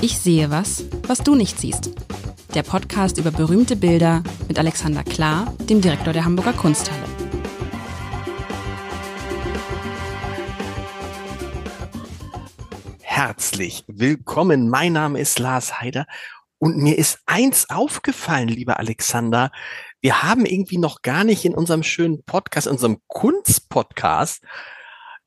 Ich 0.00 0.16
sehe 0.16 0.48
was, 0.48 0.84
was 1.08 1.18
du 1.24 1.34
nicht 1.34 1.58
siehst. 1.58 1.90
Der 2.54 2.62
Podcast 2.62 3.18
über 3.18 3.32
berühmte 3.32 3.74
Bilder 3.74 4.22
mit 4.46 4.56
Alexander 4.56 5.02
Klar, 5.02 5.52
dem 5.68 5.80
Direktor 5.80 6.12
der 6.12 6.24
Hamburger 6.24 6.52
Kunsthalle. 6.52 7.02
Herzlich 13.00 13.82
willkommen. 13.88 14.68
Mein 14.68 14.92
Name 14.92 15.18
ist 15.18 15.40
Lars 15.40 15.80
Heider 15.80 16.06
und 16.58 16.76
mir 16.76 16.96
ist 16.96 17.18
eins 17.26 17.68
aufgefallen, 17.68 18.46
lieber 18.46 18.78
Alexander. 18.78 19.50
Wir 20.00 20.22
haben 20.22 20.46
irgendwie 20.46 20.78
noch 20.78 21.02
gar 21.02 21.24
nicht 21.24 21.44
in 21.44 21.56
unserem 21.56 21.82
schönen 21.82 22.22
Podcast, 22.22 22.68
unserem 22.68 23.00
Kunstpodcast, 23.08 24.44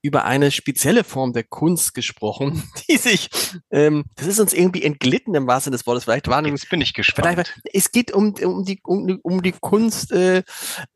über 0.02 0.26
eine 0.26 0.52
spezielle 0.52 1.04
Form 1.04 1.34
der 1.34 1.44
Kunst 1.44 1.94
gesprochen, 1.94 2.64
die 2.90 2.98
sich, 2.98 3.30
ähm, 3.70 4.06
das 4.16 4.28
ist 4.28 4.40
uns 4.40 4.54
irgendwie 4.54 4.84
entglitten 4.84 5.36
im 5.36 5.48
wahrsten 5.48 5.72
Sinne 5.72 5.78
des 5.78 5.88
Wortes. 5.88 6.04
Vielleicht 6.04 6.28
waren 6.28 6.46
Jetzt 6.46 6.70
bin 6.70 6.82
ich 6.82 6.94
gespannt. 6.94 7.54
es 7.72 7.92
geht 7.92 8.12
um, 8.12 8.34
um 8.44 8.66
die 8.66 8.80
um, 8.84 9.20
um 9.22 9.42
die 9.42 9.54
Kunst, 9.54 10.12
äh, 10.12 10.44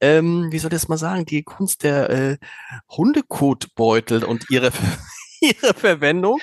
ähm, 0.02 0.52
wie 0.52 0.60
soll 0.60 0.72
ich 0.74 0.80
das 0.80 0.88
mal 0.88 0.98
sagen, 0.98 1.26
die 1.26 1.44
Kunst 1.44 1.84
der 1.84 2.10
äh, 2.10 2.38
Hundekotbeutel 2.90 4.24
und 4.24 4.50
ihre 4.50 4.72
ihre 5.42 5.74
Verwendung. 5.74 6.40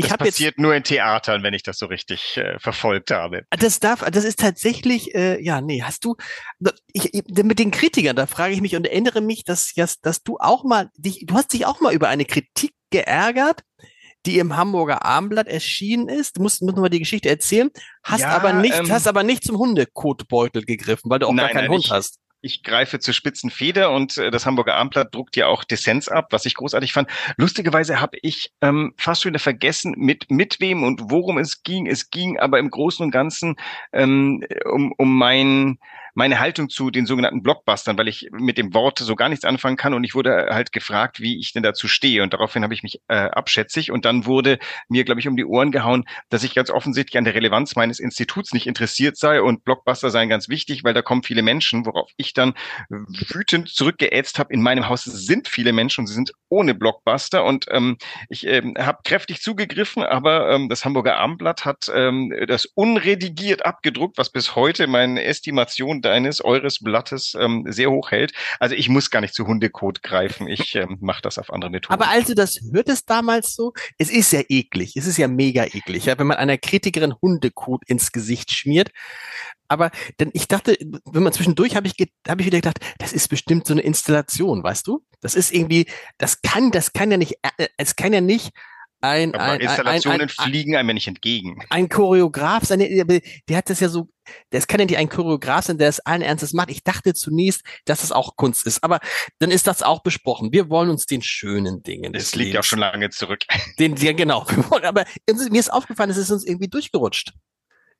Ich 0.00 0.06
das 0.06 0.16
passiert 0.16 0.54
jetzt, 0.54 0.58
nur 0.60 0.76
in 0.76 0.84
Theatern, 0.84 1.42
wenn 1.42 1.54
ich 1.54 1.64
das 1.64 1.76
so 1.76 1.86
richtig 1.86 2.36
äh, 2.36 2.56
verfolgt 2.60 3.10
habe. 3.10 3.42
Das 3.50 3.80
darf, 3.80 4.08
das 4.08 4.24
ist 4.24 4.38
tatsächlich, 4.38 5.12
äh, 5.12 5.42
ja, 5.42 5.60
nee, 5.60 5.82
hast 5.82 6.04
du, 6.04 6.14
ich, 6.92 7.10
mit 7.26 7.58
den 7.58 7.72
Kritikern, 7.72 8.14
da 8.14 8.26
frage 8.26 8.54
ich 8.54 8.60
mich 8.60 8.76
und 8.76 8.86
erinnere 8.86 9.20
mich, 9.20 9.42
dass, 9.42 9.72
dass, 9.74 10.00
dass 10.00 10.22
du 10.22 10.36
auch 10.38 10.62
mal, 10.62 10.88
dich, 10.96 11.24
du 11.26 11.34
hast 11.34 11.52
dich 11.52 11.66
auch 11.66 11.80
mal 11.80 11.92
über 11.92 12.08
eine 12.08 12.24
Kritik 12.24 12.74
geärgert, 12.90 13.62
die 14.24 14.38
im 14.38 14.56
Hamburger 14.56 15.04
Armblatt 15.04 15.48
erschienen 15.48 16.08
ist. 16.08 16.36
Du 16.36 16.42
musst, 16.42 16.62
musst 16.62 16.76
noch 16.76 16.82
mal 16.82 16.90
die 16.90 17.00
Geschichte 17.00 17.28
erzählen. 17.28 17.70
Hast 18.04 18.20
ja, 18.20 18.30
aber 18.30 18.52
nicht, 18.52 18.78
ähm, 18.78 18.92
hast 18.92 19.08
aber 19.08 19.24
nicht 19.24 19.42
zum 19.42 19.58
Hundekotbeutel 19.58 20.64
gegriffen, 20.64 21.10
weil 21.10 21.18
du 21.18 21.26
auch 21.26 21.32
nein, 21.32 21.46
gar 21.46 21.52
keinen 21.54 21.62
nein, 21.64 21.72
Hund 21.72 21.86
ich, 21.86 21.90
hast 21.90 22.20
ich 22.40 22.62
greife 22.62 22.98
zur 22.98 23.14
spitzen 23.14 23.50
Feder 23.50 23.90
und 23.90 24.16
äh, 24.16 24.30
das 24.30 24.46
Hamburger 24.46 24.74
Abendblatt 24.76 25.14
druckt 25.14 25.36
ja 25.36 25.46
auch 25.46 25.64
Dissens 25.64 26.08
ab, 26.08 26.28
was 26.30 26.46
ich 26.46 26.54
großartig 26.54 26.92
fand. 26.92 27.10
Lustigerweise 27.36 28.00
habe 28.00 28.18
ich 28.22 28.52
ähm, 28.60 28.94
fast 28.96 29.22
schon 29.22 29.38
vergessen, 29.38 29.94
mit, 29.96 30.30
mit 30.30 30.60
wem 30.60 30.82
und 30.82 31.10
worum 31.10 31.38
es 31.38 31.62
ging. 31.62 31.86
Es 31.86 32.10
ging 32.10 32.38
aber 32.38 32.58
im 32.58 32.70
Großen 32.70 33.04
und 33.04 33.10
Ganzen 33.10 33.56
ähm, 33.92 34.44
um, 34.64 34.92
um 34.96 35.16
mein 35.16 35.78
meine 36.18 36.40
Haltung 36.40 36.68
zu 36.68 36.90
den 36.90 37.06
sogenannten 37.06 37.44
Blockbustern, 37.44 37.96
weil 37.96 38.08
ich 38.08 38.28
mit 38.32 38.58
dem 38.58 38.74
Wort 38.74 38.98
so 38.98 39.14
gar 39.14 39.28
nichts 39.28 39.44
anfangen 39.44 39.76
kann. 39.76 39.94
Und 39.94 40.02
ich 40.02 40.16
wurde 40.16 40.48
halt 40.50 40.72
gefragt, 40.72 41.20
wie 41.20 41.38
ich 41.38 41.52
denn 41.52 41.62
dazu 41.62 41.86
stehe. 41.86 42.24
Und 42.24 42.34
daraufhin 42.34 42.64
habe 42.64 42.74
ich 42.74 42.82
mich 42.82 43.00
äh, 43.06 43.14
abschätzig. 43.14 43.92
Und 43.92 44.04
dann 44.04 44.26
wurde 44.26 44.58
mir, 44.88 45.04
glaube 45.04 45.20
ich, 45.20 45.28
um 45.28 45.36
die 45.36 45.44
Ohren 45.44 45.70
gehauen, 45.70 46.06
dass 46.28 46.42
ich 46.42 46.56
ganz 46.56 46.70
offensichtlich 46.70 47.16
an 47.18 47.24
der 47.24 47.36
Relevanz 47.36 47.76
meines 47.76 48.00
Instituts 48.00 48.52
nicht 48.52 48.66
interessiert 48.66 49.16
sei. 49.16 49.40
Und 49.40 49.62
Blockbuster 49.62 50.10
seien 50.10 50.28
ganz 50.28 50.48
wichtig, 50.48 50.82
weil 50.82 50.92
da 50.92 51.02
kommen 51.02 51.22
viele 51.22 51.42
Menschen, 51.42 51.86
worauf 51.86 52.10
ich 52.16 52.34
dann 52.34 52.54
wütend 52.88 53.68
zurückgeätzt 53.68 54.40
habe, 54.40 54.52
in 54.52 54.60
meinem 54.60 54.88
Haus 54.88 55.04
sind 55.04 55.46
viele 55.46 55.72
Menschen 55.72 56.00
und 56.00 56.06
sie 56.08 56.14
sind 56.14 56.32
ohne 56.48 56.74
Blockbuster. 56.74 57.44
Und 57.44 57.66
ähm, 57.70 57.96
ich 58.28 58.44
ähm, 58.44 58.74
habe 58.76 58.98
kräftig 59.04 59.40
zugegriffen, 59.40 60.02
aber 60.02 60.50
ähm, 60.50 60.68
das 60.68 60.84
Hamburger 60.84 61.16
Abendblatt 61.18 61.64
hat 61.64 61.88
ähm, 61.94 62.34
das 62.48 62.64
unredigiert 62.64 63.64
abgedruckt, 63.64 64.18
was 64.18 64.30
bis 64.30 64.56
heute 64.56 64.88
meine 64.88 65.22
Estimation 65.22 66.02
deines, 66.08 66.44
eures 66.44 66.78
Blattes 66.80 67.36
ähm, 67.38 67.64
sehr 67.68 67.90
hoch 67.90 68.10
hält. 68.10 68.32
Also 68.58 68.74
ich 68.74 68.88
muss 68.88 69.10
gar 69.10 69.20
nicht 69.20 69.34
zu 69.34 69.46
Hundekot 69.46 70.02
greifen. 70.02 70.48
Ich 70.48 70.74
ähm, 70.74 70.98
mache 71.00 71.22
das 71.22 71.38
auf 71.38 71.52
andere 71.52 71.70
Methoden. 71.70 71.94
Aber 71.94 72.10
als 72.10 72.26
du 72.26 72.34
das 72.34 72.60
hörtest 72.72 73.08
damals 73.10 73.54
so, 73.54 73.72
es 73.98 74.10
ist 74.10 74.32
ja 74.32 74.40
eklig. 74.48 74.96
Es 74.96 75.06
ist 75.06 75.18
ja 75.18 75.28
mega 75.28 75.64
eklig, 75.64 76.06
ja, 76.06 76.18
wenn 76.18 76.26
man 76.26 76.38
einer 76.38 76.58
Kritikerin 76.58 77.14
Hundekot 77.20 77.82
ins 77.86 78.12
Gesicht 78.12 78.50
schmiert. 78.52 78.90
Aber 79.68 79.90
denn 80.18 80.30
ich 80.32 80.48
dachte, 80.48 80.76
wenn 81.04 81.22
man 81.22 81.32
zwischendurch 81.32 81.76
habe 81.76 81.86
ich, 81.86 81.94
habe 82.26 82.40
ich 82.40 82.46
wieder 82.46 82.58
gedacht, 82.58 82.78
das 82.98 83.12
ist 83.12 83.28
bestimmt 83.28 83.66
so 83.66 83.74
eine 83.74 83.82
Installation, 83.82 84.62
weißt 84.62 84.86
du? 84.86 85.04
Das 85.20 85.34
ist 85.34 85.52
irgendwie, 85.52 85.86
das 86.16 86.40
kann, 86.40 86.70
das 86.70 86.94
kann 86.94 87.10
ja 87.10 87.18
nicht, 87.18 87.34
äh, 87.42 87.68
es 87.76 87.94
kann 87.94 88.14
ja 88.14 88.22
nicht 88.22 88.52
ein, 89.00 89.34
ein, 89.34 89.60
Installationen 89.60 90.22
ein, 90.22 90.28
ein, 90.28 90.28
fliegen 90.28 90.76
einem 90.76 90.94
nicht 90.94 91.06
entgegen. 91.06 91.62
Ein 91.70 91.88
Choreograf, 91.88 92.64
seine, 92.64 92.88
der 93.48 93.56
hat 93.56 93.70
das 93.70 93.80
ja 93.80 93.88
so, 93.88 94.08
das 94.50 94.66
kann 94.66 94.80
ja 94.80 94.86
nicht 94.86 94.98
ein 94.98 95.08
Choreograf 95.08 95.66
sein, 95.66 95.78
der 95.78 95.88
es 95.88 96.00
allen 96.00 96.22
Ernstes 96.22 96.52
macht. 96.52 96.70
Ich 96.70 96.82
dachte 96.82 97.14
zunächst, 97.14 97.62
dass 97.84 98.02
es 98.02 98.12
auch 98.12 98.36
Kunst 98.36 98.66
ist, 98.66 98.82
aber 98.82 98.98
dann 99.38 99.50
ist 99.50 99.66
das 99.66 99.82
auch 99.82 100.02
besprochen. 100.02 100.52
Wir 100.52 100.68
wollen 100.68 100.90
uns 100.90 101.06
den 101.06 101.22
schönen 101.22 101.82
Dingen. 101.82 102.12
Das 102.12 102.34
liegt 102.34 102.54
ja 102.54 102.60
auch 102.60 102.64
schon 102.64 102.80
lange 102.80 103.10
zurück. 103.10 103.44
Den, 103.78 103.96
ja, 103.96 104.12
genau. 104.12 104.46
Aber 104.82 105.04
mir 105.50 105.60
ist 105.60 105.72
aufgefallen, 105.72 106.10
es 106.10 106.16
ist 106.16 106.30
uns 106.30 106.46
irgendwie 106.46 106.68
durchgerutscht. 106.68 107.32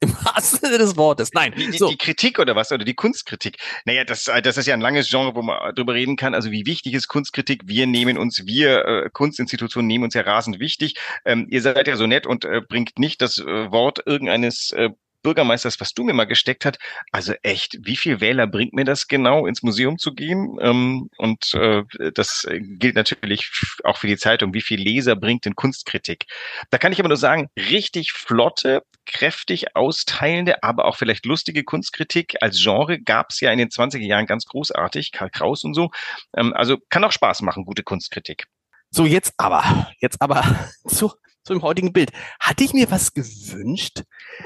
Im 0.00 0.12
wahrsten 0.24 0.60
Sinne 0.60 0.78
des 0.78 0.96
Wortes. 0.96 1.30
Nein. 1.32 1.52
Die, 1.56 1.76
so. 1.76 1.88
die 1.88 1.96
Kritik 1.96 2.38
oder 2.38 2.54
was? 2.54 2.70
Oder 2.70 2.84
die 2.84 2.94
Kunstkritik? 2.94 3.58
Naja, 3.84 4.04
das, 4.04 4.24
das 4.24 4.56
ist 4.56 4.66
ja 4.66 4.74
ein 4.74 4.80
langes 4.80 5.10
Genre, 5.10 5.34
wo 5.34 5.42
man 5.42 5.74
drüber 5.74 5.94
reden 5.94 6.16
kann. 6.16 6.34
Also 6.34 6.50
wie 6.50 6.66
wichtig 6.66 6.94
ist 6.94 7.08
Kunstkritik? 7.08 7.62
Wir 7.66 7.86
nehmen 7.86 8.16
uns, 8.16 8.46
wir 8.46 8.84
äh, 8.84 9.10
Kunstinstitutionen 9.12 9.86
nehmen 9.86 10.04
uns 10.04 10.14
ja 10.14 10.22
rasend 10.22 10.60
wichtig. 10.60 10.94
Ähm, 11.24 11.46
ihr 11.50 11.62
seid 11.62 11.88
ja 11.88 11.96
so 11.96 12.06
nett 12.06 12.26
und 12.26 12.44
äh, 12.44 12.60
bringt 12.60 12.98
nicht 12.98 13.20
das 13.20 13.38
äh, 13.38 13.72
Wort 13.72 14.02
irgendeines 14.06 14.70
äh, 14.72 14.90
Bürgermeisters, 15.22 15.80
was 15.80 15.94
du 15.94 16.04
mir 16.04 16.12
mal 16.12 16.26
gesteckt 16.26 16.64
hat. 16.64 16.78
Also 17.10 17.34
echt, 17.42 17.78
wie 17.82 17.96
viel 17.96 18.20
Wähler 18.20 18.46
bringt 18.46 18.72
mir 18.72 18.84
das 18.84 19.08
genau, 19.08 19.46
ins 19.46 19.62
Museum 19.62 19.98
zu 19.98 20.14
gehen? 20.14 20.56
Ähm, 20.60 21.10
und 21.18 21.54
äh, 21.54 21.82
das 22.14 22.46
gilt 22.48 22.94
natürlich 22.94 23.50
auch 23.84 23.96
für 23.96 24.06
die 24.06 24.16
Zeitung. 24.16 24.54
Wie 24.54 24.62
viel 24.62 24.80
Leser 24.80 25.16
bringt 25.16 25.44
denn 25.44 25.56
Kunstkritik? 25.56 26.26
Da 26.70 26.78
kann 26.78 26.92
ich 26.92 27.00
aber 27.00 27.08
nur 27.08 27.16
sagen, 27.16 27.48
richtig 27.56 28.12
flotte, 28.12 28.82
kräftig 29.08 29.74
austeilende, 29.74 30.62
aber 30.62 30.84
auch 30.84 30.96
vielleicht 30.96 31.26
lustige 31.26 31.64
Kunstkritik 31.64 32.36
als 32.40 32.62
Genre 32.62 33.00
gab 33.00 33.30
es 33.30 33.40
ja 33.40 33.50
in 33.50 33.58
den 33.58 33.68
20er 33.68 33.98
Jahren 33.98 34.26
ganz 34.26 34.44
großartig, 34.46 35.12
Karl 35.12 35.30
Kraus 35.30 35.64
und 35.64 35.74
so. 35.74 35.90
Ähm, 36.36 36.52
also 36.54 36.78
kann 36.90 37.04
auch 37.04 37.12
Spaß 37.12 37.42
machen, 37.42 37.64
gute 37.64 37.82
Kunstkritik. 37.82 38.46
So, 38.90 39.04
jetzt 39.04 39.34
aber, 39.36 39.90
jetzt 40.00 40.22
aber 40.22 40.44
zu, 40.86 41.12
zu 41.48 41.54
dem 41.54 41.62
heutigen 41.62 41.92
Bild. 41.92 42.12
Hatte 42.38 42.62
ich 42.62 42.72
mir 42.72 42.90
was 42.90 43.14
gewünscht? 43.14 44.02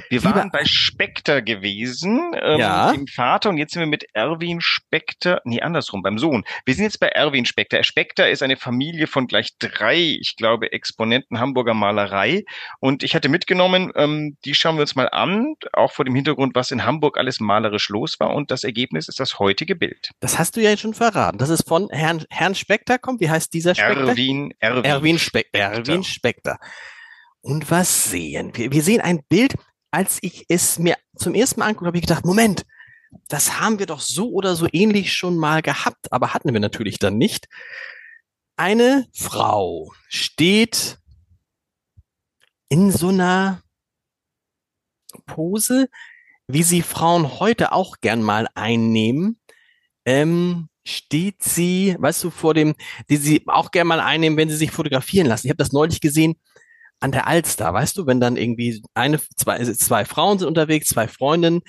Wir 0.08 0.24
waren 0.24 0.50
bei 0.50 0.64
Spectre 0.64 1.42
gewesen, 1.42 2.32
ähm, 2.40 2.60
ja. 2.60 2.92
dem 2.92 3.06
Vater, 3.06 3.50
und 3.50 3.58
jetzt 3.58 3.72
sind 3.72 3.80
wir 3.80 3.86
mit 3.86 4.06
Erwin 4.14 4.60
Spectre, 4.60 5.40
nee, 5.44 5.60
andersrum, 5.60 6.02
beim 6.02 6.18
Sohn. 6.18 6.44
Wir 6.64 6.74
sind 6.74 6.84
jetzt 6.84 7.00
bei 7.00 7.08
Erwin 7.08 7.44
Spectre. 7.44 7.82
Spectre 7.84 8.30
ist 8.30 8.42
eine 8.42 8.56
Familie 8.56 9.06
von 9.06 9.26
gleich 9.26 9.58
drei, 9.58 9.96
ich 9.98 10.36
glaube, 10.36 10.72
Exponenten 10.72 11.40
Hamburger 11.40 11.74
Malerei. 11.74 12.44
Und 12.78 13.02
ich 13.02 13.14
hatte 13.14 13.28
mitgenommen, 13.28 13.92
ähm, 13.96 14.36
die 14.44 14.54
schauen 14.54 14.76
wir 14.76 14.82
uns 14.82 14.94
mal 14.94 15.08
an, 15.08 15.54
auch 15.72 15.92
vor 15.92 16.04
dem 16.04 16.14
Hintergrund, 16.14 16.54
was 16.54 16.70
in 16.70 16.84
Hamburg 16.84 17.18
alles 17.18 17.40
malerisch 17.40 17.88
los 17.88 18.20
war. 18.20 18.34
Und 18.34 18.50
das 18.50 18.62
Ergebnis 18.64 19.08
ist 19.08 19.18
das 19.18 19.40
heutige 19.40 19.74
Bild. 19.74 20.10
Das 20.20 20.38
hast 20.38 20.56
du 20.56 20.60
ja 20.60 20.76
schon 20.76 20.94
verraten. 20.94 21.38
Das 21.38 21.50
ist 21.50 21.66
von 21.66 21.88
Herrn, 21.90 22.24
Herrn 22.30 22.54
Spectre 22.54 22.98
kommt. 22.98 23.20
Wie 23.20 23.28
heißt 23.28 23.52
dieser 23.52 23.74
Spectre? 23.74 24.10
Erwin, 24.10 24.54
Erwin, 24.60 24.84
Erwin, 24.84 25.18
Spe 25.18 25.44
Erwin 25.52 26.04
Spectre. 26.04 26.58
Und 27.42 27.70
was 27.70 28.10
sehen 28.10 28.56
wir? 28.56 28.70
Wir 28.70 28.82
sehen 28.82 29.00
ein 29.00 29.22
Bild, 29.24 29.54
als 29.90 30.18
ich 30.22 30.46
es 30.48 30.78
mir 30.78 30.96
zum 31.16 31.34
ersten 31.34 31.60
Mal 31.60 31.66
angucke, 31.66 31.86
habe 31.86 31.98
ich 31.98 32.06
gedacht, 32.06 32.24
Moment, 32.24 32.64
das 33.28 33.60
haben 33.60 33.78
wir 33.78 33.86
doch 33.86 34.00
so 34.00 34.30
oder 34.30 34.54
so 34.54 34.66
ähnlich 34.72 35.12
schon 35.12 35.36
mal 35.36 35.60
gehabt, 35.60 36.10
aber 36.12 36.32
hatten 36.32 36.52
wir 36.52 36.60
natürlich 36.60 36.98
dann 36.98 37.18
nicht. 37.18 37.48
Eine 38.56 39.06
Frau 39.12 39.92
steht 40.08 40.98
in 42.68 42.90
so 42.90 43.08
einer 43.08 43.62
Pose, 45.26 45.88
wie 46.46 46.62
sie 46.62 46.80
Frauen 46.80 47.40
heute 47.40 47.72
auch 47.72 48.00
gern 48.00 48.22
mal 48.22 48.48
einnehmen. 48.54 49.40
Ähm, 50.04 50.68
steht 50.84 51.42
sie, 51.42 51.96
weißt 51.98 52.24
du, 52.24 52.30
vor 52.30 52.54
dem, 52.54 52.74
die 53.10 53.16
sie 53.16 53.42
auch 53.46 53.72
gern 53.72 53.86
mal 53.86 54.00
einnehmen, 54.00 54.38
wenn 54.38 54.48
sie 54.48 54.56
sich 54.56 54.70
fotografieren 54.70 55.26
lassen. 55.26 55.46
Ich 55.46 55.50
habe 55.50 55.58
das 55.58 55.72
neulich 55.72 56.00
gesehen 56.00 56.36
an 57.02 57.12
der 57.12 57.26
Alster, 57.26 57.72
weißt 57.72 57.98
du, 57.98 58.06
wenn 58.06 58.20
dann 58.20 58.36
irgendwie 58.36 58.82
eine, 58.94 59.20
zwei, 59.36 59.62
zwei 59.64 60.04
Frauen 60.04 60.38
sind 60.38 60.48
unterwegs, 60.48 60.88
zwei 60.88 61.08
Freundinnen, 61.08 61.62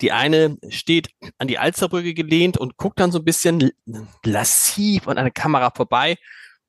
die 0.00 0.12
eine 0.12 0.58
steht 0.68 1.10
an 1.38 1.48
die 1.48 1.58
Alsterbrücke 1.58 2.14
gelehnt 2.14 2.58
und 2.58 2.76
guckt 2.76 3.00
dann 3.00 3.12
so 3.12 3.18
ein 3.18 3.24
bisschen 3.24 3.70
lassiv 4.24 5.08
an 5.08 5.18
einer 5.18 5.30
Kamera 5.30 5.70
vorbei 5.70 6.16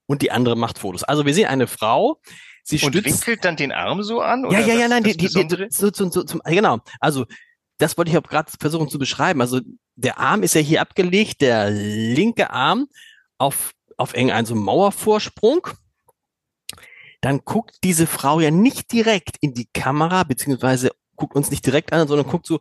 und 0.06 0.22
die 0.22 0.32
andere 0.32 0.56
macht 0.56 0.78
Fotos. 0.80 1.04
Also 1.04 1.26
wir 1.26 1.34
sehen 1.34 1.48
eine 1.48 1.68
Frau, 1.68 2.22
sie 2.64 2.78
und 2.78 2.94
stützt, 2.94 3.06
winkelt 3.06 3.44
dann 3.44 3.56
den 3.56 3.72
Arm 3.72 4.04
so 4.04 4.22
an? 4.22 4.46
Oder 4.46 4.60
ja, 4.60 4.68
ja, 4.68 4.76
ja, 4.76 4.88
nein, 4.88 5.04
die, 5.04 5.18
die, 5.18 5.28
die, 5.28 5.68
so, 5.70 5.90
so, 5.92 6.10
so, 6.10 6.24
zum, 6.24 6.42
genau. 6.46 6.80
Also 7.00 7.26
das 7.80 7.98
wollte 7.98 8.12
ich 8.12 8.18
auch 8.18 8.24
gerade 8.24 8.52
versuchen 8.60 8.90
zu 8.90 9.00
beschreiben. 9.00 9.42
Also 9.42 9.60
der 9.96 10.20
Arm 10.20 10.44
ist 10.44 10.56
ja 10.56 10.62
hier 10.62 10.82
abgelegt, 10.82 11.42
der 11.42 11.72
linke 11.72 12.52
Arm 12.52 12.88
auf 13.38 13.74
auf 13.98 14.14
irgendeinen 14.14 14.46
so 14.46 14.56
Mauervorsprung 14.56 15.68
dann 17.26 17.42
guckt 17.44 17.78
diese 17.84 18.08
Frau 18.08 18.40
ja 18.40 18.52
nicht 18.52 18.92
direkt 18.92 19.38
in 19.42 19.54
die 19.54 19.68
Kamera, 19.74 20.24
beziehungsweise 20.24 20.92
guckt 21.16 21.36
uns 21.36 21.50
nicht 21.52 21.66
direkt 21.66 21.92
an, 21.94 22.08
sondern 22.08 22.28
guckt 22.28 22.46
so 22.46 22.60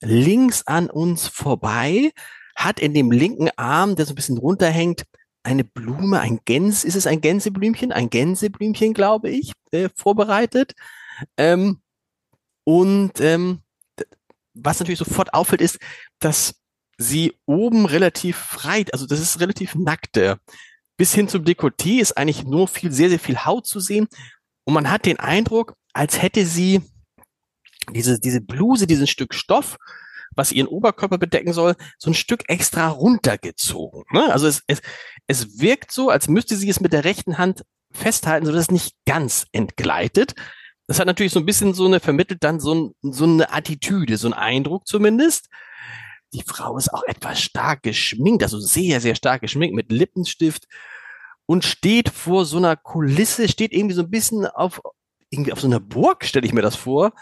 links 0.00 0.66
an 0.66 0.88
uns 0.90 1.26
vorbei, 1.28 2.12
hat 2.54 2.80
in 2.80 2.94
dem 2.94 3.10
linken 3.10 3.50
Arm, 3.56 3.96
der 3.96 4.06
so 4.06 4.12
ein 4.12 4.16
bisschen 4.16 4.38
runterhängt, 4.38 5.04
eine 5.42 5.64
Blume, 5.64 6.20
ein 6.20 6.40
Gänse, 6.44 6.86
ist 6.86 6.96
es 6.96 7.06
ein 7.06 7.20
Gänseblümchen? 7.20 7.92
Ein 7.92 8.10
Gänseblümchen, 8.10 8.94
glaube 8.94 9.30
ich, 9.30 9.52
äh, 9.72 9.88
vorbereitet. 9.94 10.74
Ähm, 11.36 11.80
Und 12.64 13.20
ähm, 13.20 13.62
was 14.54 14.80
natürlich 14.80 14.98
sofort 14.98 15.34
auffällt, 15.34 15.60
ist, 15.60 15.78
dass 16.18 16.56
sie 16.98 17.34
oben 17.46 17.86
relativ 17.86 18.36
frei, 18.36 18.84
also 18.92 19.06
das 19.06 19.20
ist 19.20 19.40
relativ 19.40 19.74
nackte. 19.74 20.40
Bis 20.96 21.14
hin 21.14 21.28
zum 21.28 21.44
Dekolleté 21.44 22.00
ist 22.00 22.16
eigentlich 22.16 22.44
nur 22.44 22.68
viel, 22.68 22.92
sehr, 22.92 23.10
sehr 23.10 23.18
viel 23.18 23.44
Haut 23.44 23.66
zu 23.66 23.80
sehen. 23.80 24.08
Und 24.64 24.74
man 24.74 24.90
hat 24.90 25.06
den 25.06 25.18
Eindruck, 25.18 25.74
als 25.92 26.20
hätte 26.22 26.44
sie 26.46 26.82
diese, 27.94 28.18
diese 28.18 28.40
Bluse, 28.40 28.86
dieses 28.86 29.10
Stück 29.10 29.34
Stoff, 29.34 29.76
was 30.34 30.52
ihren 30.52 30.66
Oberkörper 30.66 31.18
bedecken 31.18 31.52
soll, 31.52 31.76
so 31.98 32.10
ein 32.10 32.14
Stück 32.14 32.44
extra 32.48 32.88
runtergezogen. 32.88 34.04
Ne? 34.12 34.32
Also 34.32 34.46
es, 34.46 34.62
es, 34.66 34.82
es 35.26 35.60
wirkt 35.60 35.92
so, 35.92 36.10
als 36.10 36.28
müsste 36.28 36.56
sie 36.56 36.68
es 36.68 36.80
mit 36.80 36.92
der 36.92 37.04
rechten 37.04 37.38
Hand 37.38 37.62
festhalten, 37.92 38.46
sodass 38.46 38.62
es 38.62 38.70
nicht 38.70 38.94
ganz 39.06 39.46
entgleitet. 39.52 40.34
Das 40.86 41.00
hat 41.00 41.06
natürlich 41.06 41.32
so 41.32 41.40
ein 41.40 41.46
bisschen 41.46 41.74
so 41.74 41.86
eine, 41.86 42.00
vermittelt 42.00 42.44
dann 42.44 42.60
so, 42.60 42.74
ein, 42.74 42.92
so 43.02 43.24
eine 43.24 43.52
Attitüde, 43.52 44.16
so 44.18 44.28
ein 44.28 44.34
Eindruck 44.34 44.86
zumindest. 44.86 45.48
Die 46.36 46.42
Frau 46.42 46.76
ist 46.76 46.92
auch 46.92 47.02
etwas 47.04 47.40
stark 47.40 47.82
geschminkt, 47.82 48.42
also 48.42 48.60
sehr, 48.60 49.00
sehr 49.00 49.14
stark 49.14 49.40
geschminkt 49.40 49.74
mit 49.74 49.90
Lippenstift 49.90 50.68
und 51.46 51.64
steht 51.64 52.10
vor 52.10 52.44
so 52.44 52.58
einer 52.58 52.76
Kulisse, 52.76 53.48
steht 53.48 53.72
irgendwie 53.72 53.94
so 53.94 54.02
ein 54.02 54.10
bisschen 54.10 54.46
auf, 54.46 54.82
irgendwie 55.30 55.54
auf 55.54 55.60
so 55.60 55.66
einer 55.66 55.80
Burg, 55.80 56.26
stelle 56.26 56.46
ich 56.46 56.52
mir 56.52 56.60
das 56.60 56.76
vor, 56.76 57.12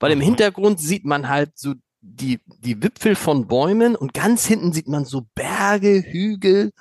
weil 0.00 0.12
im 0.12 0.20
mhm. 0.20 0.24
Hintergrund 0.24 0.80
sieht 0.80 1.04
man 1.04 1.28
halt 1.28 1.50
so 1.58 1.74
die, 2.00 2.40
die 2.46 2.82
Wipfel 2.82 3.14
von 3.14 3.46
Bäumen 3.46 3.94
und 3.94 4.14
ganz 4.14 4.46
hinten 4.46 4.72
sieht 4.72 4.88
man 4.88 5.04
so 5.04 5.26
Berge, 5.34 6.02
Hügel, 6.02 6.72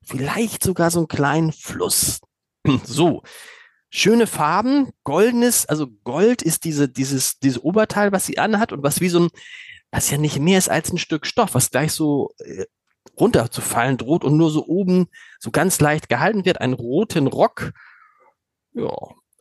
vielleicht 0.00 0.62
sogar 0.62 0.92
so 0.92 1.00
einen 1.00 1.08
kleinen 1.08 1.52
Fluss. 1.52 2.20
So. 2.84 3.24
Schöne 3.94 4.26
Farben, 4.26 4.90
goldenes, 5.04 5.66
also 5.66 5.86
Gold 6.04 6.40
ist 6.40 6.64
diese, 6.64 6.88
dieses, 6.88 7.40
dieses 7.40 7.62
Oberteil, 7.62 8.10
was 8.10 8.24
sie 8.24 8.38
anhat 8.38 8.72
und 8.72 8.82
was 8.82 9.02
wie 9.02 9.10
so 9.10 9.20
ein, 9.24 9.28
was 9.92 10.10
ja 10.10 10.18
nicht 10.18 10.40
mehr 10.40 10.58
ist 10.58 10.70
als 10.70 10.92
ein 10.92 10.98
Stück 10.98 11.26
Stoff, 11.26 11.54
was 11.54 11.70
gleich 11.70 11.92
so 11.92 12.30
äh, 12.38 12.64
runterzufallen 13.20 13.98
droht 13.98 14.24
und 14.24 14.36
nur 14.36 14.50
so 14.50 14.66
oben 14.66 15.08
so 15.38 15.50
ganz 15.50 15.80
leicht 15.80 16.08
gehalten 16.08 16.44
wird, 16.44 16.60
einen 16.60 16.72
roten 16.72 17.26
Rock. 17.26 17.72
Ja. 18.72 18.92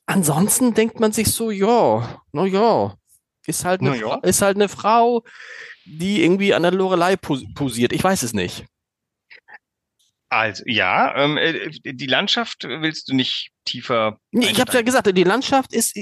Ansonsten 0.06 0.74
denkt 0.74 1.00
man 1.00 1.14
sich 1.14 1.32
so, 1.32 1.52
ja, 1.52 2.22
na 2.34 2.46
ja, 2.46 2.96
ist 3.48 3.64
halt 3.64 3.82
eine, 3.82 3.98
ja. 3.98 4.16
ist 4.18 4.42
halt 4.42 4.58
eine 4.58 4.68
Frau, 4.68 5.24
die 5.86 6.22
irgendwie 6.22 6.54
an 6.54 6.64
der 6.64 6.72
Lorelei 6.72 7.16
posiert. 7.16 7.94
Ich 7.94 8.04
weiß 8.04 8.24
es 8.24 8.34
nicht. 8.34 8.66
Also 10.32 10.64
ja, 10.66 11.14
ähm, 11.18 11.38
äh, 11.38 11.70
die 11.84 12.08
Landschaft 12.08 12.64
willst 12.64 13.10
du 13.10 13.14
nicht 13.14 13.50
tiefer. 13.66 14.18
Nee, 14.32 14.48
ich 14.48 14.62
habe 14.62 14.72
ja 14.72 14.82
gesagt, 14.82 15.06
die 15.06 15.24
Landschaft 15.26 15.74
ist 15.74 15.94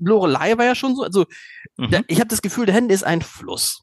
Lorelei 0.00 0.58
war 0.58 0.64
ja 0.64 0.74
schon 0.74 0.96
so. 0.96 1.04
Also 1.04 1.26
mhm. 1.76 1.90
da, 1.90 2.00
ich 2.08 2.18
habe 2.18 2.26
das 2.26 2.42
Gefühl, 2.42 2.66
der 2.66 2.74
Hände 2.74 2.92
ist 2.92 3.04
ein 3.04 3.22
Fluss. 3.22 3.82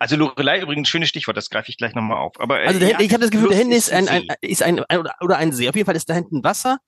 Also 0.00 0.16
Lorelei 0.16 0.60
übrigens 0.60 0.88
schönes 0.88 1.08
Stichwort, 1.08 1.36
das 1.36 1.50
greife 1.50 1.70
ich 1.70 1.76
gleich 1.76 1.94
nochmal 1.94 2.18
auf. 2.18 2.32
Aber 2.40 2.60
äh, 2.60 2.66
also 2.66 2.80
der, 2.80 2.90
ja, 2.90 3.00
ich 3.00 3.12
habe 3.12 3.20
das 3.20 3.30
Gefühl, 3.30 3.50
der 3.50 3.58
Hände 3.58 3.76
ist 3.76 3.92
ein, 3.92 4.08
ein, 4.08 4.24
ist 4.40 4.64
ein, 4.64 4.82
ein 4.82 4.98
oder, 4.98 5.14
oder 5.20 5.36
ein 5.36 5.52
See. 5.52 5.68
Auf 5.68 5.76
jeden 5.76 5.86
Fall 5.86 5.94
ist 5.94 6.10
da 6.10 6.14
hinten 6.14 6.42
Wasser 6.42 6.78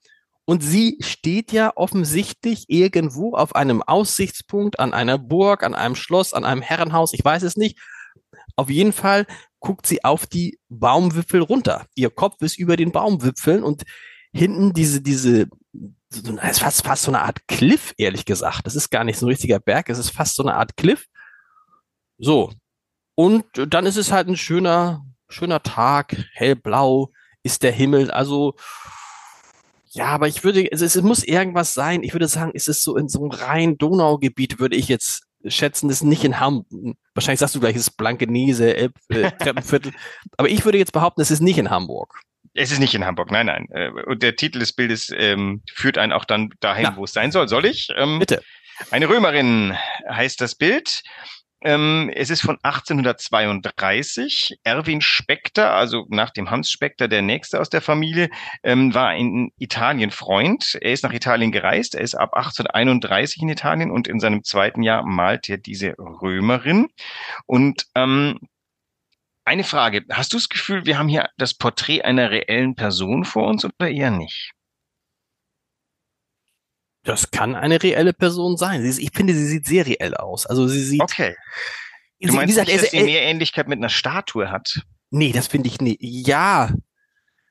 und 0.43 0.61
sie 0.61 0.97
steht 0.99 1.53
ja 1.53 1.71
offensichtlich 1.77 2.65
irgendwo 2.67 3.33
auf 3.35 3.55
einem 3.55 3.81
Aussichtspunkt, 3.81 4.77
an 4.77 4.93
einer 4.93 5.17
Burg, 5.17 5.63
an 5.63 5.73
einem 5.73 5.95
Schloss, 5.95 6.33
an 6.33 6.43
einem 6.43 6.61
Herrenhaus, 6.61 7.13
ich 7.13 7.23
weiß 7.23 7.43
es 7.43 7.55
nicht. 7.55 7.79
Auf 8.57 8.69
jeden 8.69 8.91
Fall 8.91 9.25
guckt 9.59 9.85
sie 9.85 10.03
auf 10.03 10.25
die 10.25 10.59
Baumwipfel 10.69 11.41
runter. 11.41 11.85
Ihr 11.95 12.09
Kopf 12.09 12.41
ist 12.41 12.57
über 12.57 12.77
den 12.77 12.91
Baumwipfeln 12.91 13.63
und 13.63 13.83
hinten 14.31 14.73
diese, 14.73 15.01
diese, 15.01 15.47
so, 16.09 16.37
es 16.37 16.51
ist 16.51 16.59
fast, 16.59 16.85
fast 16.85 17.03
so 17.03 17.11
eine 17.11 17.21
Art 17.21 17.47
Cliff, 17.47 17.93
ehrlich 17.97 18.25
gesagt. 18.25 18.65
Das 18.65 18.75
ist 18.75 18.89
gar 18.89 19.03
nicht 19.03 19.17
so 19.17 19.25
ein 19.25 19.29
richtiger 19.29 19.59
Berg, 19.59 19.89
es 19.89 19.99
ist 19.99 20.11
fast 20.11 20.35
so 20.35 20.43
eine 20.43 20.55
Art 20.55 20.77
Cliff. 20.77 21.05
So. 22.17 22.51
Und 23.15 23.45
dann 23.53 23.85
ist 23.85 23.97
es 23.97 24.11
halt 24.11 24.27
ein 24.27 24.37
schöner, 24.37 25.05
schöner 25.27 25.61
Tag, 25.61 26.15
hellblau 26.33 27.11
ist 27.43 27.63
der 27.63 27.71
Himmel. 27.71 28.11
Also, 28.11 28.55
ja, 29.91 30.05
aber 30.05 30.27
ich 30.27 30.43
würde, 30.43 30.71
es, 30.71 30.81
es 30.81 31.01
muss 31.01 31.23
irgendwas 31.23 31.73
sein. 31.73 32.03
Ich 32.03 32.13
würde 32.13 32.27
sagen, 32.27 32.51
ist 32.51 32.69
es 32.69 32.81
so 32.81 32.95
in 32.95 33.09
so 33.09 33.19
einem 33.19 33.31
Rhein-Donau-Gebiet, 33.31 34.59
würde 34.59 34.75
ich 34.75 34.87
jetzt 34.87 35.23
schätzen, 35.45 35.89
ist 35.89 36.03
nicht 36.03 36.23
in 36.23 36.39
Hamburg. 36.39 36.97
Wahrscheinlich 37.13 37.39
sagst 37.39 37.55
du 37.55 37.59
gleich, 37.59 37.75
es 37.75 37.83
ist 37.83 37.97
Blankenese, 37.97 38.75
Elb, 38.75 38.93
äh, 39.09 39.31
Treppenviertel. 39.39 39.93
aber 40.37 40.49
ich 40.49 40.65
würde 40.65 40.77
jetzt 40.77 40.91
behaupten, 40.91 41.21
es 41.21 41.31
ist 41.31 41.41
nicht 41.41 41.57
in 41.57 41.69
Hamburg. 41.69 42.21
Es 42.53 42.71
ist 42.71 42.79
nicht 42.79 42.95
in 42.95 43.05
Hamburg, 43.05 43.31
nein, 43.31 43.45
nein. 43.45 43.67
Äh, 43.71 43.89
und 44.07 44.23
der 44.23 44.35
Titel 44.35 44.59
des 44.59 44.73
Bildes 44.73 45.11
ähm, 45.15 45.61
führt 45.73 45.97
einen 45.97 46.11
auch 46.11 46.25
dann 46.25 46.49
dahin, 46.59 46.85
ja. 46.85 46.95
wo 46.95 47.03
es 47.03 47.13
sein 47.13 47.31
soll. 47.31 47.47
Soll 47.47 47.65
ich? 47.65 47.89
Ähm, 47.95 48.19
Bitte. 48.19 48.41
Eine 48.91 49.09
Römerin 49.09 49.77
heißt 50.09 50.41
das 50.41 50.55
Bild. 50.55 51.03
Ähm, 51.61 52.09
es 52.15 52.29
ist 52.29 52.41
von 52.41 52.57
1832. 52.63 54.59
Erwin 54.63 55.01
Spekter, 55.01 55.73
also 55.73 56.05
nach 56.09 56.29
dem 56.29 56.49
Hans 56.51 56.71
Spekter, 56.71 57.07
der 57.07 57.21
nächste 57.21 57.59
aus 57.59 57.69
der 57.69 57.81
Familie, 57.81 58.29
ähm, 58.63 58.93
war 58.93 59.15
in 59.15 59.51
Italien 59.57 60.11
Freund. 60.11 60.77
Er 60.81 60.93
ist 60.93 61.03
nach 61.03 61.13
Italien 61.13 61.51
gereist. 61.51 61.95
Er 61.95 62.01
ist 62.01 62.15
ab 62.15 62.33
1831 62.33 63.41
in 63.41 63.49
Italien 63.49 63.91
und 63.91 64.07
in 64.07 64.19
seinem 64.19 64.43
zweiten 64.43 64.83
Jahr 64.83 65.03
malt 65.03 65.49
er 65.49 65.57
diese 65.57 65.95
Römerin. 65.97 66.87
Und 67.45 67.87
ähm, 67.95 68.39
eine 69.45 69.63
Frage. 69.63 70.05
Hast 70.11 70.31
du 70.33 70.37
das 70.37 70.47
Gefühl, 70.47 70.85
wir 70.85 70.97
haben 70.97 71.09
hier 71.09 71.29
das 71.37 71.53
Porträt 71.55 72.03
einer 72.03 72.29
reellen 72.29 72.75
Person 72.75 73.25
vor 73.25 73.47
uns 73.47 73.65
oder 73.65 73.89
eher 73.89 74.11
nicht? 74.11 74.53
Das 77.09 77.31
kann 77.31 77.55
eine 77.55 77.81
reelle 77.81 78.13
Person 78.13 78.55
sein. 78.55 78.85
Ich 78.85 79.09
finde, 79.15 79.33
sie 79.33 79.47
sieht 79.47 79.65
sehr 79.65 79.83
reell 79.83 80.13
aus. 80.13 80.45
Also 80.45 80.67
sie 80.67 80.83
sieht. 80.83 81.01
Okay. 81.01 81.35
Du 82.21 82.33
meinst 82.33 82.49
gesagt, 82.53 82.67
nicht, 82.67 82.83
dass 82.83 82.91
sie 82.91 83.01
mehr 83.01 83.23
Ähnlichkeit 83.23 83.67
mit 83.67 83.79
einer 83.79 83.89
Statue 83.89 84.51
hat? 84.51 84.83
Nee, 85.09 85.31
das 85.31 85.47
finde 85.47 85.69
ich 85.69 85.81
nicht. 85.81 85.97
Ja. 86.01 86.71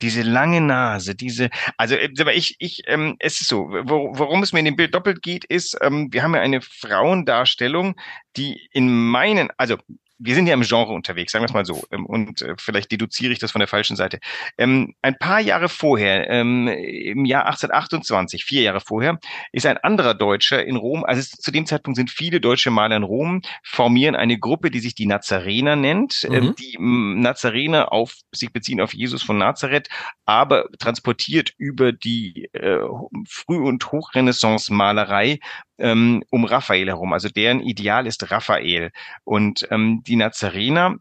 Diese 0.00 0.22
lange 0.22 0.60
Nase, 0.60 1.16
diese, 1.16 1.50
also 1.76 1.96
äh, 1.96 2.08
aber 2.20 2.34
ich, 2.34 2.54
ich, 2.60 2.82
ähm, 2.86 3.16
es 3.18 3.40
ist 3.40 3.48
so, 3.48 3.64
wo, 3.82 4.16
worum 4.16 4.44
es 4.44 4.52
mir 4.52 4.60
in 4.60 4.66
dem 4.66 4.76
Bild 4.76 4.94
doppelt 4.94 5.22
geht, 5.22 5.44
ist, 5.44 5.76
ähm, 5.80 6.06
wir 6.12 6.22
haben 6.22 6.36
ja 6.36 6.40
eine 6.40 6.60
Frauendarstellung, 6.60 7.96
die 8.36 8.68
in 8.70 9.08
meinen, 9.10 9.48
also 9.56 9.76
wir 10.18 10.34
sind 10.34 10.46
ja 10.46 10.54
im 10.54 10.62
Genre 10.62 10.92
unterwegs, 10.92 11.32
sagen 11.32 11.44
wir 11.44 11.48
es 11.48 11.54
mal 11.54 11.64
so, 11.64 11.84
ähm, 11.90 12.06
und 12.06 12.42
äh, 12.42 12.54
vielleicht 12.58 12.90
deduziere 12.90 13.32
ich 13.32 13.38
das 13.38 13.52
von 13.52 13.60
der 13.60 13.68
falschen 13.68 13.96
Seite. 13.96 14.18
Ähm, 14.56 14.94
ein 15.02 15.16
paar 15.16 15.40
Jahre 15.40 15.68
vorher, 15.68 16.28
ähm, 16.28 16.68
im 16.68 17.24
Jahr 17.24 17.46
1828, 17.46 18.44
vier 18.44 18.62
Jahre 18.62 18.80
vorher, 18.80 19.18
ist 19.52 19.66
ein 19.66 19.78
anderer 19.78 20.14
Deutscher 20.14 20.64
in 20.64 20.76
Rom, 20.76 21.04
also 21.04 21.20
es, 21.20 21.30
zu 21.30 21.50
dem 21.50 21.66
Zeitpunkt 21.66 21.96
sind 21.96 22.10
viele 22.10 22.40
deutsche 22.40 22.70
Maler 22.70 22.96
in 22.96 23.02
Rom, 23.04 23.42
formieren 23.62 24.16
eine 24.16 24.38
Gruppe, 24.38 24.70
die 24.70 24.80
sich 24.80 24.94
die 24.94 25.06
Nazarener 25.06 25.76
nennt, 25.76 26.26
mhm. 26.28 26.34
ähm, 26.34 26.54
die 26.58 26.76
Nazarener 26.78 27.92
auf 27.92 28.16
sich 28.32 28.52
beziehen 28.52 28.80
auf 28.80 28.94
Jesus 28.94 29.22
von 29.22 29.38
Nazareth, 29.38 29.88
aber 30.26 30.66
transportiert 30.78 31.52
über 31.56 31.92
die 31.92 32.48
äh, 32.52 32.80
Früh- 33.28 33.62
und 33.62 33.90
Hochrenaissance-Malerei 33.92 35.38
ähm, 35.78 36.22
um 36.30 36.44
Raphael 36.44 36.88
herum. 36.88 37.12
Also 37.12 37.28
deren 37.28 37.60
Ideal 37.60 38.06
ist 38.06 38.30
Raphael. 38.30 38.90
Und 39.24 39.66
ähm, 39.70 40.02
die 40.06 40.16
Nazarener 40.16 40.96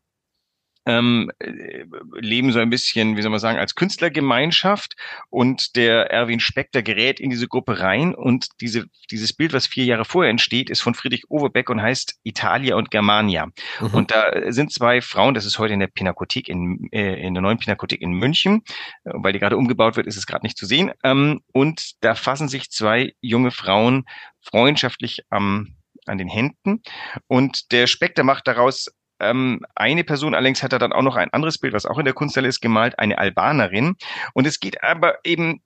ähm, 0.87 1.29
äh, 1.39 1.83
leben 2.13 2.51
so 2.53 2.59
ein 2.59 2.69
bisschen, 2.69 3.17
wie 3.17 3.21
soll 3.21 3.29
man 3.29 3.41
sagen, 3.41 3.59
als 3.59 3.75
Künstlergemeinschaft 3.75 4.95
und 5.29 5.75
der 5.75 6.09
Erwin 6.09 6.39
Spekter 6.39 6.81
gerät 6.81 7.19
in 7.19 7.29
diese 7.29 7.47
Gruppe 7.47 7.79
rein 7.81 8.15
und 8.15 8.47
diese, 8.61 8.85
dieses 9.11 9.33
Bild, 9.33 9.51
was 9.51 9.67
vier 9.67 9.83
Jahre 9.83 10.05
vorher 10.05 10.31
entsteht, 10.31 10.69
ist 10.69 10.81
von 10.81 10.95
Friedrich 10.95 11.29
Overbeck 11.29 11.69
und 11.69 11.81
heißt 11.81 12.19
Italia 12.23 12.77
und 12.77 12.89
Germania. 12.89 13.47
Mhm. 13.81 13.87
Und 13.93 14.11
da 14.11 14.51
sind 14.51 14.71
zwei 14.71 15.01
Frauen, 15.01 15.33
das 15.33 15.45
ist 15.45 15.59
heute 15.59 15.73
in 15.73 15.81
der 15.81 15.87
Pinakothek 15.87 16.47
in, 16.47 16.87
äh, 16.91 17.21
in 17.21 17.33
der 17.33 17.43
neuen 17.43 17.59
Pinakothek 17.59 18.01
in 18.01 18.13
München, 18.13 18.63
äh, 19.03 19.11
weil 19.13 19.33
die 19.33 19.39
gerade 19.39 19.57
umgebaut 19.57 19.97
wird, 19.97 20.07
ist 20.07 20.17
es 20.17 20.25
gerade 20.25 20.45
nicht 20.45 20.57
zu 20.57 20.65
sehen. 20.65 20.91
Ähm, 21.03 21.41
und 21.51 21.95
da 21.99 22.15
fassen 22.15 22.47
sich 22.47 22.71
zwei 22.71 23.13
junge 23.19 23.51
Frauen 23.51 24.05
freundschaftlich 24.41 25.23
am 25.29 25.75
an 26.07 26.17
den 26.17 26.29
Händen. 26.29 26.81
Und 27.27 27.71
der 27.71 27.87
Spekter 27.87 28.23
macht 28.23 28.47
daraus 28.47 28.87
ähm, 29.19 29.61
eine 29.75 30.03
Person 30.03 30.33
allerdings 30.33 30.63
hat 30.63 30.73
er 30.73 30.79
dann 30.79 30.93
auch 30.93 31.01
noch 31.01 31.15
ein 31.15 31.31
anderes 31.31 31.57
Bild, 31.57 31.73
was 31.73 31.85
auch 31.85 31.97
in 31.97 32.05
der 32.05 32.13
Kunsthalle 32.13 32.47
ist, 32.47 32.61
gemalt, 32.61 32.99
eine 32.99 33.17
Albanerin. 33.17 33.95
Und 34.33 34.47
es 34.47 34.59
geht 34.59 34.83
aber 34.83 35.19
eben 35.23 35.61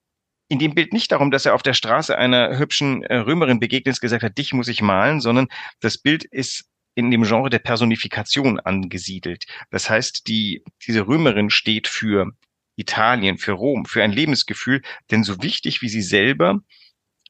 in 0.48 0.58
dem 0.58 0.74
Bild 0.74 0.92
nicht 0.92 1.12
darum, 1.12 1.30
dass 1.30 1.46
er 1.46 1.54
auf 1.54 1.62
der 1.62 1.74
Straße 1.74 2.16
einer 2.16 2.58
hübschen 2.58 3.02
äh, 3.04 3.16
Römerin 3.16 3.60
begegnet 3.60 4.00
gesagt 4.00 4.22
hat, 4.22 4.36
dich 4.36 4.52
muss 4.52 4.68
ich 4.68 4.82
malen, 4.82 5.20
sondern 5.20 5.48
das 5.80 5.98
Bild 5.98 6.24
ist 6.24 6.68
in 6.94 7.10
dem 7.10 7.22
Genre 7.22 7.48
der 7.48 7.58
Personifikation 7.58 8.60
angesiedelt. 8.60 9.46
Das 9.70 9.88
heißt, 9.88 10.28
die, 10.28 10.62
diese 10.86 11.06
Römerin 11.06 11.48
steht 11.48 11.88
für 11.88 12.32
Italien, 12.76 13.38
für 13.38 13.52
Rom, 13.52 13.86
für 13.86 14.02
ein 14.02 14.12
Lebensgefühl, 14.12 14.82
denn 15.10 15.24
so 15.24 15.42
wichtig 15.42 15.80
wie 15.82 15.88
sie 15.88 16.02
selber 16.02 16.60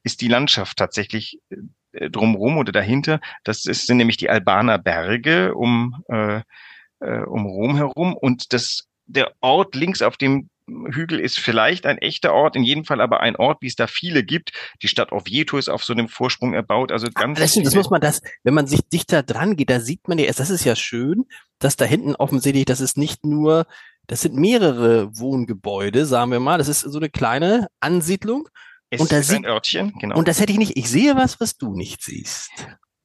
ist 0.03 0.19
die 0.19 0.27
Landschaft 0.27 0.77
tatsächlich 0.77 1.39
äh, 1.49 1.57
drumherum 1.93 2.57
oder 2.57 2.71
dahinter. 2.71 3.19
Das 3.43 3.65
ist, 3.65 3.87
sind 3.87 3.97
nämlich 3.97 4.17
die 4.17 4.29
Albaner 4.29 4.77
Berge 4.77 5.55
um, 5.55 6.03
äh, 6.09 6.41
äh, 6.99 7.23
um 7.25 7.45
Rom 7.45 7.75
herum 7.75 8.15
und 8.15 8.53
das 8.53 8.87
der 9.05 9.33
Ort 9.41 9.75
links 9.75 10.01
auf 10.01 10.17
dem 10.17 10.49
Hügel 10.67 11.19
ist 11.19 11.39
vielleicht 11.39 11.85
ein 11.85 11.97
echter 11.97 12.33
Ort, 12.33 12.55
in 12.55 12.63
jedem 12.63 12.85
Fall 12.85 13.01
aber 13.01 13.19
ein 13.19 13.35
Ort, 13.35 13.61
wie 13.61 13.67
es 13.67 13.75
da 13.75 13.87
viele 13.87 14.23
gibt. 14.23 14.51
Die 14.81 14.87
Stadt 14.87 15.11
Oviedo 15.11 15.57
ist 15.57 15.69
auf 15.69 15.83
so 15.83 15.93
einem 15.93 16.07
Vorsprung 16.07 16.53
erbaut, 16.53 16.91
also 16.91 17.07
ganz. 17.13 17.37
Das, 17.37 17.53
das 17.55 17.75
muss 17.75 17.89
man 17.89 18.01
das, 18.01 18.21
wenn 18.43 18.53
man 18.53 18.67
sich 18.67 18.81
dichter 18.87 19.23
dran 19.23 19.55
geht, 19.57 19.69
da 19.69 19.79
sieht 19.79 20.07
man 20.07 20.17
ja 20.17 20.25
erst, 20.25 20.39
das 20.39 20.49
ist 20.49 20.63
ja 20.63 20.75
schön, 20.75 21.25
dass 21.59 21.75
da 21.75 21.85
hinten 21.85 22.15
offensichtlich, 22.15 22.65
das 22.65 22.79
ist 22.79 22.97
nicht 22.97 23.25
nur, 23.25 23.65
das 24.07 24.21
sind 24.21 24.35
mehrere 24.35 25.17
Wohngebäude, 25.17 26.05
sagen 26.05 26.31
wir 26.31 26.39
mal, 26.39 26.57
das 26.57 26.69
ist 26.69 26.81
so 26.81 26.97
eine 26.97 27.09
kleine 27.09 27.67
Ansiedlung. 27.79 28.47
Es 28.93 29.01
und 29.01 29.11
da 29.11 29.17
ist 29.17 29.31
ein 29.31 29.45
Örtchen, 29.45 29.93
genau. 29.99 30.15
und 30.17 30.27
das 30.27 30.39
hätte 30.39 30.51
ich 30.51 30.59
nicht, 30.59 30.77
ich 30.77 30.89
sehe 30.89 31.15
was, 31.15 31.39
was 31.39 31.57
du 31.57 31.75
nicht 31.75 32.03
siehst. 32.03 32.51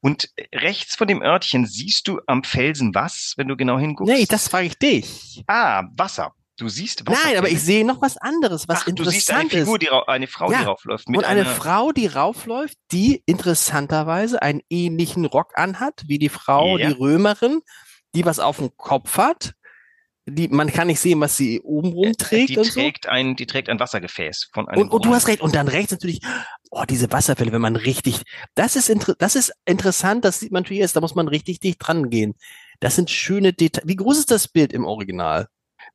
Und 0.00 0.30
rechts 0.54 0.94
von 0.96 1.08
dem 1.08 1.22
Örtchen 1.22 1.66
siehst 1.66 2.06
du 2.08 2.20
am 2.26 2.44
Felsen 2.44 2.94
was, 2.94 3.34
wenn 3.36 3.48
du 3.48 3.56
genau 3.56 3.78
hinguckst? 3.78 4.12
Nee, 4.14 4.26
das 4.28 4.48
frage 4.48 4.66
ich 4.66 4.78
dich. 4.78 5.42
Ah, 5.46 5.84
Wasser. 5.96 6.34
Du 6.56 6.68
siehst 6.68 7.06
Wasser. 7.06 7.20
Nein, 7.24 7.38
aber 7.38 7.48
ich 7.48 7.62
sehe 7.62 7.84
noch 7.86 8.02
was 8.02 8.16
anderes, 8.16 8.68
was 8.68 8.80
Ach, 8.80 8.84
du 8.84 8.90
interessant 8.90 9.14
siehst 9.14 9.30
eine 9.30 9.44
ist. 9.44 9.54
Figur, 9.60 9.78
die, 9.78 9.88
eine 9.90 10.26
Frau, 10.26 10.50
Ja. 10.52 10.58
die 10.58 10.64
raufläuft. 10.66 11.06
Und 11.08 11.24
eine 11.24 11.44
Frau, 11.46 11.92
die 11.92 12.06
raufläuft, 12.06 12.76
die 12.92 13.22
interessanterweise 13.26 14.42
einen 14.42 14.60
ähnlichen 14.68 15.24
Rock 15.24 15.52
anhat 15.56 16.02
wie 16.06 16.18
die 16.18 16.28
Frau, 16.28 16.76
Ja. 16.78 16.88
die 16.88 16.92
Römerin, 16.94 17.60
die 18.14 18.24
was 18.24 18.40
auf 18.40 18.58
dem 18.58 18.70
Kopf 18.76 19.18
hat. 19.18 19.54
Die, 20.30 20.48
man 20.48 20.70
kann 20.72 20.86
nicht 20.88 21.00
sehen, 21.00 21.20
was 21.20 21.36
sie 21.36 21.60
oben 21.60 21.92
rum 21.92 22.12
trägt 22.16 22.50
Äh, 22.50 22.54
die 22.54 22.58
und 22.58 22.64
so. 22.64 22.72
trägt 22.80 23.06
ein, 23.06 23.34
die 23.36 23.46
trägt 23.46 23.68
ein 23.68 23.80
Wassergefäß 23.80 24.50
von 24.52 24.68
einem. 24.68 24.82
Und, 24.82 24.90
und 24.90 25.04
du 25.04 25.14
hast 25.14 25.26
recht. 25.28 25.40
Und 25.40 25.54
dann 25.54 25.68
rechts 25.68 25.90
natürlich, 25.92 26.20
oh, 26.70 26.84
diese 26.88 27.10
Wasserfälle, 27.12 27.52
wenn 27.52 27.60
man 27.62 27.76
richtig, 27.76 28.22
das 28.54 28.76
ist, 28.76 28.92
das 29.18 29.36
ist 29.36 29.52
interessant, 29.64 30.24
das 30.24 30.40
sieht 30.40 30.52
man 30.52 30.62
natürlich 30.62 30.82
erst, 30.82 30.96
da 30.96 31.00
muss 31.00 31.14
man 31.14 31.28
richtig 31.28 31.60
dicht 31.60 31.78
dran 31.80 32.10
gehen. 32.10 32.34
Das 32.80 32.94
sind 32.96 33.10
schöne 33.10 33.52
Details. 33.52 33.86
Wie 33.88 33.96
groß 33.96 34.18
ist 34.18 34.30
das 34.30 34.48
Bild 34.48 34.72
im 34.72 34.84
Original? 34.84 35.48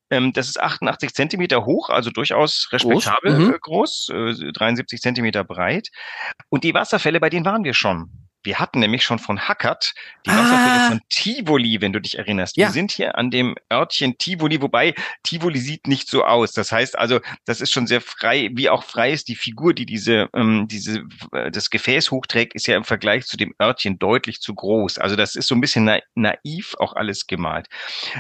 Ähm, 0.10 0.34
das 0.34 0.48
ist 0.48 0.60
88 0.60 1.13
Zentimeter 1.13 1.66
hoch, 1.66 1.90
also 1.90 2.10
durchaus 2.10 2.70
respektabel 2.72 3.40
Mhm. 3.40 3.54
äh, 3.54 3.60
groß, 3.60 4.10
äh, 4.13 4.52
73 4.52 5.00
Zentimeter 5.02 5.44
breit. 5.44 5.90
Und 6.50 6.63
die 6.63 6.74
Wasserfälle, 6.74 7.20
bei 7.20 7.30
denen 7.30 7.46
waren 7.46 7.63
wir 7.63 7.74
schon. 7.74 8.23
Wir 8.44 8.60
hatten 8.60 8.80
nämlich 8.80 9.04
schon 9.04 9.20
von 9.20 9.48
Hackert 9.48 9.94
die 10.26 10.30
Ah. 10.30 10.38
Wasserfälle 10.38 10.88
von 10.90 11.02
Tivoli, 11.10 11.82
wenn 11.82 11.94
du 11.94 12.00
dich 12.00 12.18
erinnerst. 12.18 12.58
Ja. 12.58 12.68
Wir 12.68 12.72
sind 12.74 12.92
hier 12.92 13.18
an 13.18 13.32
dem 13.32 13.56
Örtchen 13.72 14.18
Tivoli, 14.18 14.62
wobei 14.62 14.94
Tivoli 15.24 15.60
sieht 15.60 15.88
nicht 15.88 16.10
so 16.10 16.24
aus. 16.24 16.52
Das 16.52 16.72
heißt 16.72 16.98
also, 16.98 17.20
das 17.46 17.62
ist 17.62 17.72
schon 17.72 17.88
sehr 17.88 18.02
frei, 18.02 18.50
wie 18.54 18.70
auch 18.70 18.84
frei 18.84 19.12
ist 19.12 19.28
die 19.28 19.36
Figur, 19.36 19.74
die 19.74 19.86
diese, 19.86 20.30
ähm, 20.34 20.68
diese, 20.68 21.04
äh, 21.32 21.52
das 21.52 21.70
Gefäß 21.70 22.12
hochträgt, 22.12 22.54
ist 22.56 22.68
ja 22.68 22.76
im 22.78 22.84
Vergleich 22.84 23.26
zu 23.26 23.38
dem 23.38 23.54
Örtchen 23.62 23.98
deutlich 24.00 24.40
zu 24.42 24.54
groß. 24.54 24.98
Also 24.98 25.16
das 25.16 25.36
ist 25.36 25.48
so 25.48 25.56
ein 25.56 25.62
bisschen 25.62 25.86
na 25.86 26.00
naiv 26.16 26.76
auch 26.80 26.94
alles 26.94 27.28
gemalt. 27.28 27.68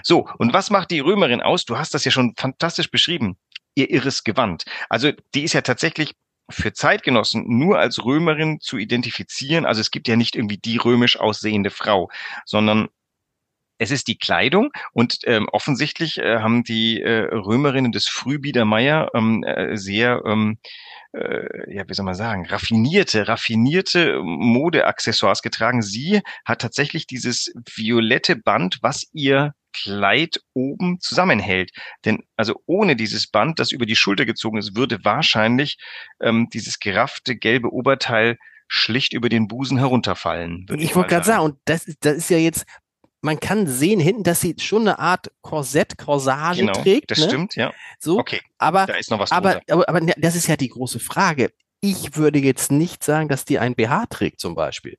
So, 0.03 0.27
und 0.37 0.53
was 0.53 0.69
macht 0.69 0.91
die 0.91 0.99
Römerin 0.99 1.41
aus? 1.41 1.65
Du 1.65 1.77
hast 1.77 1.93
das 1.93 2.05
ja 2.05 2.11
schon 2.11 2.33
fantastisch 2.37 2.89
beschrieben. 2.89 3.37
Ihr 3.75 3.89
irres 3.89 4.23
Gewand. 4.23 4.65
Also 4.89 5.11
die 5.33 5.43
ist 5.43 5.53
ja 5.53 5.61
tatsächlich 5.61 6.13
für 6.53 6.73
Zeitgenossen 6.73 7.45
nur 7.47 7.79
als 7.79 8.03
Römerin 8.03 8.59
zu 8.59 8.77
identifizieren. 8.77 9.65
Also 9.65 9.81
es 9.81 9.91
gibt 9.91 10.07
ja 10.07 10.15
nicht 10.15 10.35
irgendwie 10.35 10.57
die 10.57 10.77
römisch 10.77 11.19
aussehende 11.19 11.69
Frau, 11.69 12.09
sondern 12.45 12.89
es 13.79 13.91
ist 13.91 14.07
die 14.07 14.17
Kleidung 14.17 14.71
und 14.93 15.19
ähm, 15.25 15.47
offensichtlich 15.51 16.17
äh, 16.17 16.39
haben 16.39 16.63
die 16.63 17.01
äh, 17.01 17.33
Römerinnen 17.33 17.91
des 17.91 18.07
Frühbiedermeier 18.07 19.09
ähm, 19.13 19.43
äh, 19.43 19.75
sehr, 19.75 20.21
ähm, 20.25 20.57
äh, 21.11 21.75
ja, 21.75 21.83
wie 21.87 21.93
soll 21.93 22.05
man 22.05 22.15
sagen, 22.15 22.45
raffinierte, 22.45 23.27
raffinierte 23.27 24.21
Modeaccessoires 24.23 25.41
getragen. 25.41 25.81
Sie 25.81 26.21
hat 26.45 26.61
tatsächlich 26.61 27.07
dieses 27.07 27.53
violette 27.75 28.35
Band, 28.35 28.77
was 28.81 29.07
ihr 29.11 29.53
Kleid 29.73 30.39
oben 30.53 30.99
zusammenhält. 31.01 31.71
Denn 32.05 32.23
also 32.37 32.61
ohne 32.65 32.95
dieses 32.95 33.27
Band, 33.27 33.59
das 33.59 33.71
über 33.71 33.85
die 33.85 33.95
Schulter 33.95 34.25
gezogen 34.25 34.57
ist, 34.57 34.75
würde 34.75 35.03
wahrscheinlich 35.03 35.77
ähm, 36.21 36.47
dieses 36.53 36.79
geraffte 36.79 37.35
gelbe 37.35 37.71
Oberteil 37.73 38.37
schlicht 38.67 39.13
über 39.13 39.29
den 39.29 39.47
Busen 39.47 39.77
herunterfallen. 39.77 40.65
Ich 40.77 40.91
mal 40.91 40.95
wollte 41.01 41.09
gerade 41.09 41.25
sagen, 41.25 41.43
und 41.43 41.57
das, 41.65 41.85
ist- 41.85 41.97
das 42.05 42.15
ist 42.17 42.29
ja 42.29 42.37
jetzt, 42.37 42.65
man 43.21 43.39
kann 43.39 43.67
sehen 43.67 43.99
hinten, 43.99 44.23
dass 44.23 44.41
sie 44.41 44.55
schon 44.59 44.81
eine 44.83 44.99
Art 44.99 45.31
Korsett, 45.41 45.97
Corsage 45.97 46.61
Genau, 46.61 46.73
trägt. 46.73 47.11
das 47.11 47.19
ne? 47.19 47.25
stimmt, 47.25 47.55
ja. 47.55 47.71
So, 47.99 48.19
Okay, 48.19 48.41
aber, 48.57 48.85
da 48.85 48.95
ist 48.95 49.11
noch 49.11 49.19
was 49.19 49.31
aber, 49.31 49.53
drunter. 49.53 49.73
aber, 49.73 49.89
aber 49.89 50.01
ne, 50.01 50.13
das 50.17 50.35
ist 50.35 50.47
ja 50.47 50.55
die 50.57 50.69
große 50.69 50.99
Frage. 50.99 51.51
Ich 51.81 52.15
würde 52.15 52.39
jetzt 52.39 52.71
nicht 52.71 53.03
sagen, 53.03 53.27
dass 53.29 53.45
die 53.45 53.59
ein 53.59 53.75
BH 53.75 54.05
trägt 54.07 54.39
zum 54.39 54.55
Beispiel. 54.55 54.97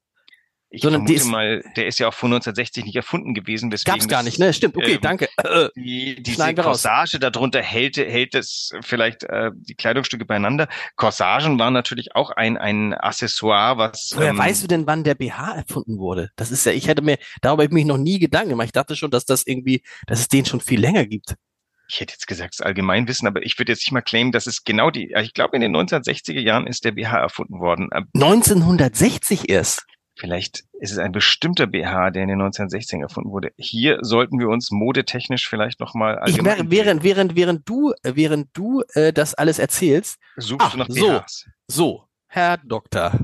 Ich 0.74 0.82
sondern 0.82 1.06
vermute 1.06 1.26
mal, 1.26 1.62
der 1.76 1.86
ist 1.86 2.00
ja 2.00 2.08
auch 2.08 2.14
vor 2.14 2.26
1960 2.26 2.84
nicht 2.84 2.96
erfunden 2.96 3.32
gewesen, 3.32 3.70
weswegen 3.70 3.94
Gab's 3.98 4.08
gar 4.08 4.22
nicht, 4.24 4.38
ne? 4.38 4.52
Stimmt, 4.52 4.76
okay, 4.76 4.94
ähm, 4.94 5.00
danke. 5.00 5.28
Äh, 5.36 5.68
Die, 5.76 6.20
diese 6.20 6.38
wir 6.38 6.58
raus. 6.58 6.82
Corsage 6.82 7.20
darunter 7.20 7.62
hält, 7.62 7.96
hält 7.96 8.34
es 8.34 8.72
vielleicht 8.82 9.22
äh, 9.24 9.50
die 9.54 9.76
Kleidungsstücke 9.76 10.24
beieinander. 10.24 10.68
Corsagen 10.96 11.58
waren 11.58 11.72
natürlich 11.72 12.16
auch 12.16 12.30
ein, 12.30 12.56
ein 12.56 12.92
Accessoire, 12.92 13.78
was 13.78 14.12
Woher 14.16 14.30
ähm, 14.30 14.38
weißt 14.38 14.64
du 14.64 14.66
denn, 14.66 14.86
wann 14.86 15.04
der 15.04 15.14
BH 15.14 15.54
erfunden 15.54 15.98
wurde? 15.98 16.30
Das 16.34 16.50
ist 16.50 16.66
ja, 16.66 16.72
ich 16.72 16.88
hätte 16.88 17.02
mir, 17.02 17.18
darüber 17.40 17.62
habe 17.62 17.70
ich 17.70 17.74
mich 17.74 17.84
noch 17.84 17.98
nie 17.98 18.18
Gedanken 18.18 18.50
gemacht. 18.50 18.66
Ich 18.66 18.72
dachte 18.72 18.96
schon, 18.96 19.12
dass 19.12 19.24
das 19.24 19.46
irgendwie, 19.46 19.82
dass 20.08 20.18
es 20.20 20.28
den 20.28 20.44
schon 20.44 20.60
viel 20.60 20.80
länger 20.80 21.06
gibt. 21.06 21.34
ich 21.88 22.00
hätte 22.00 22.14
jetzt 22.14 22.26
gesagt, 22.26 22.54
es 22.54 22.60
ist 22.60 22.66
Allgemeinwissen, 22.66 23.28
aber 23.28 23.44
ich 23.44 23.58
würde 23.58 23.72
jetzt 23.72 23.82
nicht 23.82 23.92
mal 23.92 24.00
claimen, 24.00 24.32
dass 24.32 24.46
es 24.46 24.64
genau 24.64 24.90
die, 24.90 25.14
ich 25.22 25.34
glaube, 25.34 25.54
in 25.56 25.62
den 25.62 25.76
1960er 25.76 26.40
Jahren 26.40 26.66
ist 26.66 26.84
der 26.84 26.92
BH 26.92 27.16
erfunden 27.18 27.60
worden. 27.60 27.90
Äh, 27.92 28.02
1960 28.14 29.48
erst. 29.50 29.84
Vielleicht 30.16 30.64
ist 30.80 30.92
es 30.92 30.98
ein 30.98 31.12
bestimmter 31.12 31.66
BH, 31.66 32.10
der 32.10 32.22
in 32.22 32.28
den 32.28 32.40
1960ern 32.40 33.02
erfunden 33.02 33.30
wurde. 33.30 33.50
Hier 33.56 33.98
sollten 34.02 34.38
wir 34.38 34.48
uns 34.48 34.70
modetechnisch 34.70 35.48
vielleicht 35.48 35.80
nochmal 35.80 36.20
Ich 36.26 36.42
wäre, 36.44 36.70
während, 36.70 37.02
während, 37.02 37.34
während 37.34 37.68
du, 37.68 37.92
äh, 38.02 38.12
während 38.14 38.48
du 38.52 38.82
äh, 38.94 39.12
das 39.12 39.34
alles 39.34 39.58
erzählst, 39.58 40.18
Suchst 40.36 40.66
Ah, 40.66 40.70
du 40.70 40.78
nach 40.78 40.86
so. 40.88 41.18
BHs? 41.20 41.46
So, 41.66 42.04
Herr 42.28 42.58
Doktor. 42.58 43.18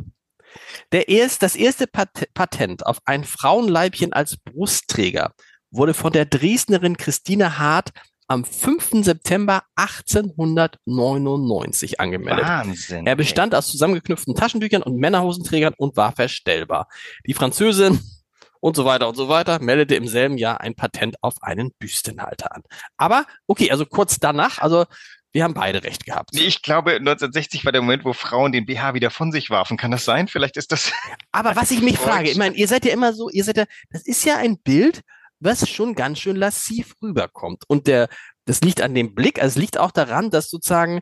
Der 0.90 1.08
erst, 1.08 1.44
das 1.44 1.54
erste 1.54 1.86
Pat 1.86 2.28
Patent 2.34 2.84
auf 2.84 2.98
ein 3.04 3.22
Frauenleibchen 3.22 4.12
als 4.12 4.36
Brustträger 4.38 5.32
wurde 5.70 5.94
von 5.94 6.12
der 6.12 6.24
Dresdnerin 6.24 6.96
Christine 6.96 7.58
Hart 7.58 7.90
am 8.30 8.44
5. 8.44 9.04
September 9.04 9.64
1899 9.74 11.98
angemeldet. 11.98 12.46
Wahnsinn. 12.46 13.04
Er 13.04 13.16
bestand 13.16 13.56
aus 13.56 13.68
zusammengeknüpften 13.68 14.36
Taschentüchern 14.36 14.84
und 14.84 14.98
Männerhosenträgern 14.98 15.74
und 15.76 15.96
war 15.96 16.12
verstellbar. 16.12 16.86
Die 17.26 17.34
Französin 17.34 17.98
und 18.60 18.76
so 18.76 18.84
weiter 18.84 19.08
und 19.08 19.16
so 19.16 19.28
weiter 19.28 19.60
meldete 19.60 19.96
im 19.96 20.06
selben 20.06 20.38
Jahr 20.38 20.60
ein 20.60 20.76
Patent 20.76 21.16
auf 21.22 21.42
einen 21.42 21.72
Büstenhalter 21.80 22.54
an. 22.54 22.62
Aber 22.96 23.26
okay, 23.48 23.72
also 23.72 23.84
kurz 23.84 24.20
danach, 24.20 24.60
also 24.60 24.84
wir 25.32 25.42
haben 25.42 25.54
beide 25.54 25.82
recht 25.82 26.06
gehabt. 26.06 26.30
Ich 26.34 26.62
glaube, 26.62 26.92
1960 26.92 27.64
war 27.64 27.72
der 27.72 27.82
Moment, 27.82 28.04
wo 28.04 28.12
Frauen 28.12 28.52
den 28.52 28.64
BH 28.64 28.94
wieder 28.94 29.10
von 29.10 29.32
sich 29.32 29.50
warfen. 29.50 29.76
Kann 29.76 29.90
das 29.90 30.04
sein? 30.04 30.28
Vielleicht 30.28 30.56
ist 30.56 30.70
das. 30.70 30.92
Aber 31.32 31.56
was 31.60 31.72
ich 31.72 31.82
mich 31.82 31.98
frage, 31.98 32.30
ich 32.30 32.38
meine, 32.38 32.54
ihr 32.54 32.68
seid 32.68 32.84
ja 32.84 32.92
immer 32.92 33.12
so, 33.12 33.28
ihr 33.28 33.42
seid 33.42 33.56
ja, 33.56 33.64
das 33.90 34.06
ist 34.06 34.24
ja 34.24 34.36
ein 34.36 34.58
Bild, 34.58 35.02
was 35.40 35.68
schon 35.68 35.94
ganz 35.94 36.18
schön 36.18 36.36
lassiv 36.36 36.94
rüberkommt. 37.02 37.64
Und 37.68 37.86
der, 37.86 38.08
das 38.44 38.60
liegt 38.60 38.80
an 38.80 38.94
dem 38.94 39.14
Blick, 39.14 39.40
also 39.40 39.58
es 39.58 39.60
liegt 39.60 39.78
auch 39.78 39.90
daran, 39.90 40.30
dass 40.30 40.50
sozusagen 40.50 41.00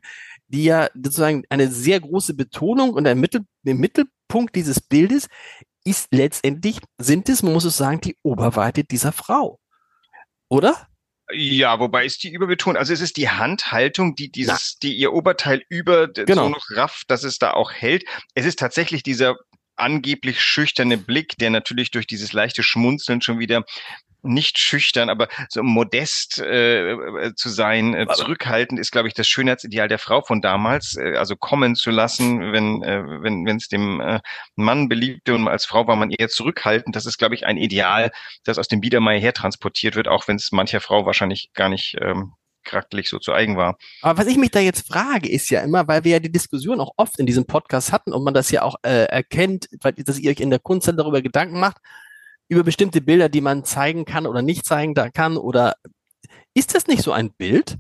die 0.49 0.65
ja 0.65 0.89
sozusagen 0.95 1.45
eine 1.51 1.69
sehr 1.69 2.01
große 2.01 2.35
Betonung 2.35 2.95
und 2.95 3.05
der 3.05 3.15
Mittel, 3.15 3.43
der 3.63 3.75
Mittelpunkt 3.75 4.55
dieses 4.57 4.81
Bildes 4.81 5.29
ist 5.85 6.09
letztendlich, 6.11 6.81
sind 6.99 7.29
es, 7.29 7.43
man 7.43 7.53
muss 7.53 7.65
es 7.65 7.77
sagen, 7.77 8.01
die 8.01 8.17
Oberweite 8.23 8.85
dieser 8.85 9.13
Frau. 9.13 9.59
Oder? 10.49 10.89
Ja, 11.31 11.79
wobei 11.79 12.07
ist 12.07 12.23
die 12.23 12.33
überbetont. 12.33 12.79
Also 12.79 12.95
es 12.95 13.03
ist 13.03 13.19
die 13.19 13.29
Handhaltung, 13.29 14.15
die 14.15 14.31
dieses, 14.31 14.79
die 14.79 14.95
ihr 14.97 15.13
Oberteil 15.13 15.63
über 15.69 16.09
Genau. 16.09 16.45
so 16.45 16.49
noch 16.49 16.65
rafft, 16.71 17.11
dass 17.11 17.23
es 17.23 17.39
da 17.39 17.53
auch 17.53 17.71
hält. 17.71 18.05
Es 18.35 18.47
ist 18.47 18.59
tatsächlich 18.59 19.03
dieser 19.03 19.37
angeblich 19.77 20.41
schüchterne 20.41 20.97
Blick, 20.97 21.37
der 21.39 21.51
natürlich 21.51 21.91
durch 21.91 22.07
dieses 22.07 22.33
leichte 22.33 22.63
Schmunzeln 22.63 23.21
schon 23.21 23.39
wieder 23.39 23.65
nicht 24.23 24.59
schüchtern, 24.59 25.11
aber 25.11 25.29
so 25.49 25.63
modest 25.63 26.39
äh, 26.39 26.91
äh, 26.93 27.35
zu 27.35 27.49
sein, 27.49 27.95
äh, 27.95 28.03
Aber- 28.03 28.15
zurückhaltend 28.15 28.81
ist, 28.81 28.91
glaube 28.91 29.09
ich, 29.09 29.15
das 29.15 29.29
Schönheitsideal 29.29 29.89
der 29.89 29.99
Frau 29.99 30.23
von 30.23 30.41
damals. 30.41 30.97
Äh, 30.97 31.17
also 31.17 31.37
kommen 31.37 31.77
zu 31.77 31.91
lassen, 31.91 32.53
wenn 32.53 32.83
äh, 32.83 33.03
wenn 33.23 33.47
wenn 33.47 33.57
es 33.57 33.69
dem 33.69 34.01
äh, 34.01 34.21
Mann 34.57 34.89
beliebte 34.89 35.35
und 35.35 35.49
als 35.49 35.65
Frau 35.65 35.87
war 35.87 35.97
man 35.97 36.11
eher 36.11 36.29
zurückhaltend. 36.29 36.97
Das 36.97 37.07
ist, 37.07 37.19
glaube 37.19 37.35
ich, 37.35 37.47
ein 37.47 37.57
Ideal, 37.57 38.11
das 38.45 38.59
aus 38.59 38.69
dem 38.69 38.81
Biedermeier 38.81 39.21
her 39.21 39.33
transportiert 39.33 39.95
wird, 39.95 40.09
auch 40.09 40.27
wenn 40.29 40.37
es 40.37 40.53
mancher 40.53 40.81
Frau 40.81 41.07
wahrscheinlich 41.07 41.51
gar 41.55 41.69
nicht 41.69 41.97
ähm, 42.01 42.33
charakterlich 42.65 43.09
so 43.09 43.19
zu 43.19 43.33
eigen 43.33 43.57
war. 43.57 43.79
Aber 44.03 44.19
was 44.19 44.27
ich 44.27 44.37
mich 44.37 44.51
da 44.51 44.61
jetzt 44.61 44.87
frage, 44.87 45.29
ist 45.29 45.49
ja 45.51 45.63
immer, 45.63 45.89
weil 45.89 46.05
wir 46.05 46.13
ja 46.13 46.21
die 46.21 46.33
Diskussion 46.33 46.81
auch 46.81 46.93
oft 46.97 47.19
in 47.19 47.27
diesem 47.27 47.47
Podcast 47.47 47.93
hatten 47.93 48.13
und 48.13 48.25
man 48.25 48.35
das 48.35 48.51
ja 48.51 48.63
auch 48.63 48.77
äh, 48.83 49.05
erkennt, 49.05 49.69
weil, 49.81 49.93
dass 49.93 50.19
ihr 50.19 50.31
euch 50.31 50.41
in 50.41 50.51
der 50.51 50.59
Kunst 50.59 50.87
dann 50.89 50.97
darüber 50.97 51.23
Gedanken 51.23 51.61
macht, 51.61 51.79
über 52.49 52.63
bestimmte 52.65 53.01
Bilder, 53.01 53.29
die 53.29 53.41
man 53.41 53.65
zeigen 53.65 54.05
kann 54.05 54.27
oder 54.27 54.43
nicht 54.43 54.65
zeigen 54.65 54.95
kann 54.95 55.37
oder 55.37 55.77
ist 56.55 56.75
das 56.75 56.87
nicht 56.87 57.03
so 57.03 57.13
ein 57.13 57.33
Bild? 57.33 57.77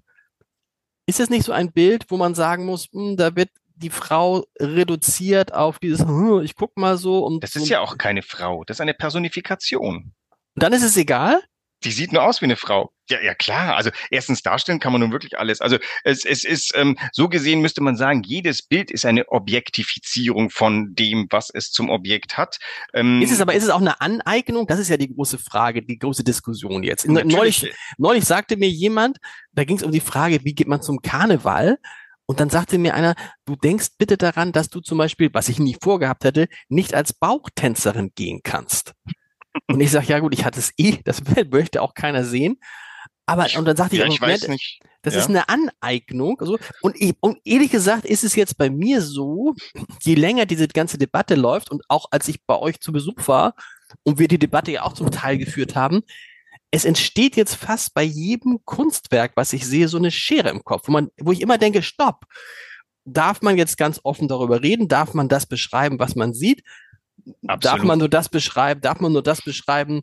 Ist 1.06 1.20
das 1.20 1.30
nicht 1.30 1.44
so 1.44 1.52
ein 1.52 1.72
Bild, 1.72 2.04
wo 2.10 2.16
man 2.16 2.34
sagen 2.34 2.66
muss, 2.66 2.88
hm, 2.92 3.16
da 3.16 3.34
wird 3.34 3.48
die 3.76 3.90
Frau 3.90 4.44
reduziert 4.60 5.54
auf 5.54 5.78
dieses, 5.78 6.00
hm, 6.00 6.42
ich 6.42 6.54
guck 6.54 6.76
mal 6.76 6.98
so 6.98 7.24
und 7.24 7.42
Das 7.42 7.56
und, 7.56 7.62
ist 7.62 7.68
ja 7.68 7.80
auch 7.80 7.96
keine 7.96 8.22
Frau, 8.22 8.64
das 8.64 8.76
ist 8.76 8.80
eine 8.80 8.94
Personifikation. 8.94 10.12
und 10.54 10.62
dann 10.62 10.72
ist 10.72 10.82
es 10.82 10.96
egal? 10.96 11.40
Die 11.84 11.92
sieht 11.92 12.12
nur 12.12 12.24
aus 12.24 12.40
wie 12.40 12.46
eine 12.46 12.56
Frau. 12.56 12.90
Ja, 13.10 13.20
ja 13.20 13.34
klar. 13.34 13.76
Also 13.76 13.90
erstens 14.10 14.42
darstellen 14.42 14.80
kann 14.80 14.92
man 14.92 15.00
nun 15.00 15.12
wirklich 15.12 15.38
alles. 15.38 15.60
Also 15.60 15.78
es, 16.04 16.24
es 16.24 16.44
ist 16.44 16.72
ähm, 16.76 16.96
so 17.12 17.28
gesehen 17.28 17.60
müsste 17.60 17.82
man 17.82 17.96
sagen, 17.96 18.22
jedes 18.22 18.62
Bild 18.62 18.90
ist 18.90 19.04
eine 19.06 19.28
Objektifizierung 19.28 20.50
von 20.50 20.94
dem, 20.94 21.26
was 21.30 21.50
es 21.50 21.70
zum 21.70 21.90
Objekt 21.90 22.36
hat. 22.36 22.58
Ähm, 22.94 23.22
ist 23.22 23.32
es 23.32 23.40
aber 23.40 23.54
ist 23.54 23.64
es 23.64 23.70
auch 23.70 23.80
eine 23.80 24.00
Aneignung? 24.00 24.66
Das 24.66 24.78
ist 24.78 24.88
ja 24.88 24.96
die 24.96 25.14
große 25.14 25.38
Frage, 25.38 25.82
die 25.82 25.98
große 25.98 26.24
Diskussion 26.24 26.82
jetzt. 26.82 27.06
Neulich, 27.08 27.72
neulich 27.96 28.24
sagte 28.24 28.56
mir 28.56 28.68
jemand, 28.68 29.18
da 29.52 29.64
ging 29.64 29.76
es 29.76 29.82
um 29.82 29.92
die 29.92 30.00
Frage, 30.00 30.40
wie 30.44 30.54
geht 30.54 30.68
man 30.68 30.82
zum 30.82 31.00
Karneval? 31.00 31.78
Und 32.26 32.40
dann 32.40 32.50
sagte 32.50 32.76
mir 32.76 32.94
einer, 32.94 33.14
du 33.46 33.56
denkst 33.56 33.92
bitte 33.96 34.18
daran, 34.18 34.52
dass 34.52 34.68
du 34.68 34.80
zum 34.80 34.98
Beispiel, 34.98 35.30
was 35.32 35.48
ich 35.48 35.58
nie 35.58 35.76
vorgehabt 35.82 36.24
hätte, 36.24 36.48
nicht 36.68 36.92
als 36.92 37.14
Bauchtänzerin 37.14 38.12
gehen 38.14 38.40
kannst. 38.42 38.92
Und 39.66 39.80
ich 39.80 39.90
sage, 39.90 40.06
ja 40.08 40.18
gut, 40.18 40.34
ich 40.34 40.44
hatte 40.44 40.58
es 40.58 40.72
eh, 40.76 40.98
das 41.04 41.22
möchte 41.50 41.80
auch 41.80 41.94
keiner 41.94 42.24
sehen. 42.24 42.58
Aber 43.28 43.46
und 43.58 43.66
dann 43.66 43.76
sagte 43.76 43.96
ja, 43.96 44.06
ich, 44.06 44.14
ich 44.14 44.20
weiß 44.22 44.48
nicht. 44.48 44.80
das 45.02 45.12
ja. 45.12 45.20
ist 45.20 45.28
eine 45.28 45.50
Aneignung. 45.50 46.40
Also, 46.40 46.58
und, 46.80 46.96
und 47.20 47.38
ehrlich 47.44 47.70
gesagt 47.70 48.06
ist 48.06 48.24
es 48.24 48.34
jetzt 48.34 48.56
bei 48.56 48.70
mir 48.70 49.02
so, 49.02 49.54
je 50.02 50.14
länger 50.14 50.46
diese 50.46 50.66
ganze 50.66 50.96
Debatte 50.96 51.34
läuft 51.34 51.70
und 51.70 51.82
auch 51.88 52.06
als 52.10 52.26
ich 52.28 52.42
bei 52.46 52.58
euch 52.58 52.80
zu 52.80 52.90
Besuch 52.90 53.28
war 53.28 53.54
und 54.02 54.18
wir 54.18 54.28
die 54.28 54.38
Debatte 54.38 54.72
ja 54.72 54.82
auch 54.82 54.94
zum 54.94 55.10
Teil 55.10 55.36
geführt 55.36 55.76
haben, 55.76 56.00
es 56.70 56.86
entsteht 56.86 57.36
jetzt 57.36 57.54
fast 57.54 57.92
bei 57.92 58.02
jedem 58.02 58.64
Kunstwerk, 58.64 59.32
was 59.34 59.52
ich 59.52 59.66
sehe, 59.66 59.88
so 59.88 59.98
eine 59.98 60.10
Schere 60.10 60.48
im 60.48 60.64
Kopf, 60.64 60.88
wo 60.88 60.92
man, 60.92 61.10
wo 61.20 61.32
ich 61.32 61.42
immer 61.42 61.58
denke, 61.58 61.82
stopp. 61.82 62.24
Darf 63.04 63.42
man 63.42 63.58
jetzt 63.58 63.76
ganz 63.76 64.00
offen 64.04 64.26
darüber 64.26 64.62
reden? 64.62 64.88
Darf 64.88 65.12
man 65.12 65.28
das 65.28 65.44
beschreiben, 65.44 65.98
was 65.98 66.14
man 66.14 66.32
sieht? 66.32 66.62
Absolut. 67.46 67.64
Darf 67.64 67.82
man 67.82 67.98
nur 67.98 68.08
das 68.08 68.30
beschreiben? 68.30 68.80
Darf 68.80 69.00
man 69.00 69.12
nur 69.12 69.22
das 69.22 69.42
beschreiben, 69.42 70.02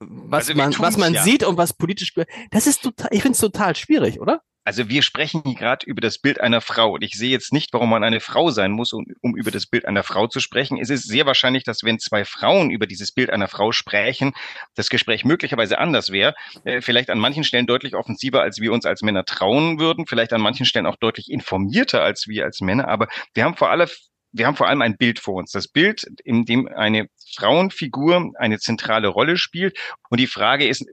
was 0.00 0.48
also 0.48 0.54
man, 0.54 0.74
was 0.78 0.96
man 0.96 1.14
ja. 1.14 1.22
sieht 1.22 1.42
und 1.42 1.56
was 1.56 1.72
politisch, 1.72 2.12
das 2.50 2.66
ist 2.66 2.82
total, 2.82 3.08
ich 3.12 3.22
finde 3.22 3.34
es 3.34 3.40
total 3.40 3.74
schwierig, 3.76 4.20
oder? 4.20 4.42
Also 4.66 4.88
wir 4.88 5.02
sprechen 5.02 5.42
hier 5.46 5.54
gerade 5.54 5.86
über 5.86 6.00
das 6.00 6.18
Bild 6.18 6.40
einer 6.40 6.60
Frau 6.60 6.94
und 6.94 7.02
ich 7.02 7.12
sehe 7.12 7.30
jetzt 7.30 7.52
nicht, 7.52 7.72
warum 7.72 7.88
man 7.88 8.02
eine 8.02 8.18
Frau 8.18 8.50
sein 8.50 8.72
muss, 8.72 8.92
um, 8.92 9.06
um, 9.22 9.36
über 9.36 9.52
das 9.52 9.66
Bild 9.66 9.86
einer 9.86 10.02
Frau 10.02 10.26
zu 10.26 10.40
sprechen. 10.40 10.76
Es 10.76 10.90
ist 10.90 11.06
sehr 11.06 11.24
wahrscheinlich, 11.24 11.62
dass 11.62 11.84
wenn 11.84 12.00
zwei 12.00 12.24
Frauen 12.24 12.70
über 12.70 12.88
dieses 12.88 13.12
Bild 13.12 13.30
einer 13.30 13.46
Frau 13.46 13.70
sprechen, 13.70 14.32
das 14.74 14.88
Gespräch 14.88 15.24
möglicherweise 15.24 15.78
anders 15.78 16.10
wäre. 16.10 16.34
Äh, 16.64 16.80
vielleicht 16.80 17.10
an 17.10 17.20
manchen 17.20 17.44
Stellen 17.44 17.68
deutlich 17.68 17.94
offensiver, 17.94 18.42
als 18.42 18.60
wir 18.60 18.72
uns 18.72 18.86
als 18.86 19.02
Männer 19.02 19.24
trauen 19.24 19.78
würden, 19.78 20.04
vielleicht 20.04 20.32
an 20.32 20.40
manchen 20.40 20.66
Stellen 20.66 20.86
auch 20.86 20.96
deutlich 20.96 21.30
informierter 21.30 22.02
als 22.02 22.26
wir 22.26 22.44
als 22.44 22.60
Männer. 22.60 22.88
Aber 22.88 23.06
wir 23.34 23.44
haben 23.44 23.56
vor 23.56 23.70
allem 23.70 23.88
wir 24.36 24.46
haben 24.46 24.56
vor 24.56 24.68
allem 24.68 24.82
ein 24.82 24.96
Bild 24.96 25.18
vor 25.18 25.34
uns. 25.34 25.50
Das 25.52 25.68
Bild, 25.68 26.06
in 26.24 26.44
dem 26.44 26.68
eine 26.68 27.08
Frauenfigur 27.34 28.32
eine 28.38 28.58
zentrale 28.58 29.08
Rolle 29.08 29.36
spielt. 29.36 29.78
Und 30.10 30.20
die 30.20 30.26
Frage 30.26 30.66
ist 30.66 30.84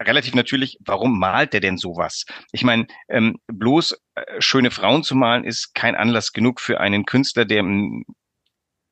relativ 0.00 0.34
natürlich, 0.34 0.78
warum 0.80 1.18
malt 1.18 1.52
der 1.52 1.60
denn 1.60 1.78
sowas? 1.78 2.24
Ich 2.52 2.64
meine, 2.64 2.86
ähm, 3.08 3.38
bloß 3.46 3.96
äh, 4.14 4.40
schöne 4.40 4.70
Frauen 4.70 5.02
zu 5.02 5.14
malen, 5.14 5.44
ist 5.44 5.74
kein 5.74 5.94
Anlass 5.94 6.32
genug 6.32 6.60
für 6.60 6.80
einen 6.80 7.04
Künstler, 7.04 7.44
der 7.44 7.64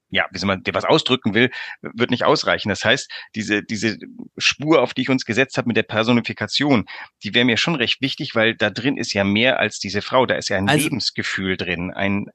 ja, 0.08 0.26
wie 0.30 0.38
soll 0.38 0.46
man, 0.46 0.62
der 0.62 0.74
was 0.74 0.84
ausdrücken 0.84 1.34
will, 1.34 1.50
wird 1.82 2.10
nicht 2.10 2.24
ausreichen. 2.24 2.68
Das 2.68 2.84
heißt, 2.84 3.10
diese, 3.34 3.64
diese 3.64 3.98
Spur, 4.38 4.80
auf 4.80 4.94
die 4.94 5.02
ich 5.02 5.10
uns 5.10 5.24
gesetzt 5.24 5.58
habe 5.58 5.68
mit 5.68 5.76
der 5.76 5.82
Personifikation, 5.82 6.86
die 7.24 7.34
wäre 7.34 7.44
mir 7.44 7.56
schon 7.56 7.74
recht 7.74 8.00
wichtig, 8.00 8.34
weil 8.36 8.54
da 8.54 8.70
drin 8.70 8.96
ist 8.96 9.12
ja 9.12 9.24
mehr 9.24 9.58
als 9.58 9.80
diese 9.80 10.02
Frau. 10.02 10.24
Da 10.24 10.36
ist 10.36 10.48
ja 10.48 10.58
ein 10.58 10.68
also, 10.68 10.84
Lebensgefühl 10.84 11.56
drin, 11.56 11.90
ein, 11.92 12.26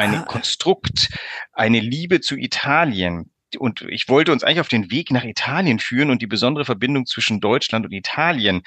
ein 0.00 0.14
ah. 0.14 0.22
Konstrukt, 0.22 1.10
eine 1.52 1.80
Liebe 1.80 2.20
zu 2.20 2.36
Italien. 2.36 3.30
Und 3.58 3.82
ich 3.82 4.08
wollte 4.08 4.32
uns 4.32 4.44
eigentlich 4.44 4.60
auf 4.60 4.68
den 4.68 4.90
Weg 4.90 5.10
nach 5.10 5.24
Italien 5.24 5.78
führen 5.78 6.10
und 6.10 6.22
die 6.22 6.26
besondere 6.26 6.64
Verbindung 6.64 7.06
zwischen 7.06 7.40
Deutschland 7.40 7.84
und 7.84 7.92
Italien 7.92 8.62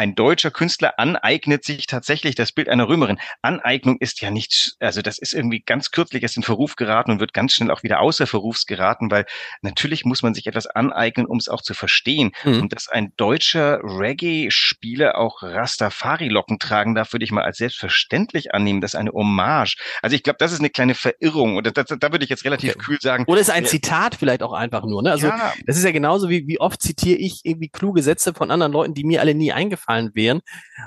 ein 0.00 0.14
deutscher 0.14 0.50
Künstler 0.50 0.98
aneignet 0.98 1.62
sich 1.62 1.86
tatsächlich 1.86 2.34
das 2.34 2.52
Bild 2.52 2.70
einer 2.70 2.88
Römerin. 2.88 3.18
Aneignung 3.42 3.98
ist 3.98 4.22
ja 4.22 4.30
nicht, 4.30 4.76
also 4.80 5.02
das 5.02 5.18
ist 5.18 5.34
irgendwie 5.34 5.60
ganz 5.60 5.90
kürzlich 5.90 6.22
erst 6.22 6.38
in 6.38 6.42
Verruf 6.42 6.76
geraten 6.76 7.10
und 7.10 7.20
wird 7.20 7.34
ganz 7.34 7.52
schnell 7.52 7.70
auch 7.70 7.82
wieder 7.82 8.00
außer 8.00 8.26
Verrufs 8.26 8.64
geraten, 8.64 9.10
weil 9.10 9.26
natürlich 9.60 10.06
muss 10.06 10.22
man 10.22 10.32
sich 10.32 10.46
etwas 10.46 10.66
aneignen, 10.66 11.26
um 11.26 11.36
es 11.36 11.50
auch 11.50 11.60
zu 11.60 11.74
verstehen. 11.74 12.32
Mhm. 12.44 12.62
Und 12.62 12.72
dass 12.72 12.88
ein 12.88 13.12
deutscher 13.18 13.80
Reggae-Spieler 13.82 15.18
auch 15.18 15.42
Rastafari-Locken 15.42 16.58
tragen 16.58 16.94
darf, 16.94 17.12
würde 17.12 17.26
ich 17.26 17.30
mal 17.30 17.44
als 17.44 17.58
selbstverständlich 17.58 18.54
annehmen. 18.54 18.80
Das 18.80 18.94
ist 18.94 19.00
eine 19.00 19.10
Hommage. 19.10 19.76
Also 20.00 20.16
ich 20.16 20.22
glaube, 20.22 20.38
das 20.38 20.52
ist 20.52 20.60
eine 20.60 20.70
kleine 20.70 20.94
Verirrung. 20.94 21.58
Und 21.58 21.66
da, 21.76 21.82
da 21.82 22.10
würde 22.10 22.24
ich 22.24 22.30
jetzt 22.30 22.46
relativ 22.46 22.70
okay. 22.70 22.84
kühl 22.86 22.98
sagen. 23.02 23.24
Oder 23.26 23.42
ist 23.42 23.50
ein 23.50 23.66
Zitat 23.66 24.14
vielleicht 24.14 24.42
auch 24.42 24.54
einfach 24.54 24.86
nur. 24.86 25.02
Ne? 25.02 25.10
Also 25.10 25.26
ja. 25.26 25.52
das 25.66 25.76
ist 25.76 25.84
ja 25.84 25.90
genauso 25.90 26.30
wie, 26.30 26.46
wie 26.46 26.58
oft 26.58 26.80
zitiere 26.80 27.18
ich 27.18 27.42
irgendwie 27.44 27.68
kluge 27.68 28.02
Sätze 28.02 28.32
von 28.32 28.50
anderen 28.50 28.72
Leuten, 28.72 28.94
die 28.94 29.04
mir 29.04 29.20
alle 29.20 29.34
nie 29.34 29.52
eingefallen 29.52 29.89
eingefallen 29.90 30.14
wären, 30.14 30.40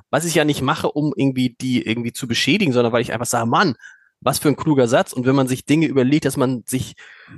was 0.09 0.25
ich 0.25 0.35
ja 0.35 0.45
nicht 0.45 0.61
mache, 0.61 0.91
um 0.91 1.13
irgendwie 1.15 1.55
die 1.59 1.85
irgendwie 1.85 2.13
zu 2.13 2.27
beschädigen, 2.27 2.73
sondern 2.73 2.93
weil 2.93 3.01
ich 3.01 3.13
einfach 3.13 3.25
sage, 3.25 3.49
Mann, 3.49 3.75
was 4.21 4.39
für 4.39 4.47
ein 4.47 4.55
kluger 4.55 4.87
Satz. 4.87 5.13
Und 5.13 5.25
wenn 5.25 5.35
man 5.35 5.47
sich 5.47 5.65
Dinge 5.65 5.87
überlegt, 5.87 6.25
dass 6.25 6.37
man 6.37 6.63
sich 6.65 6.95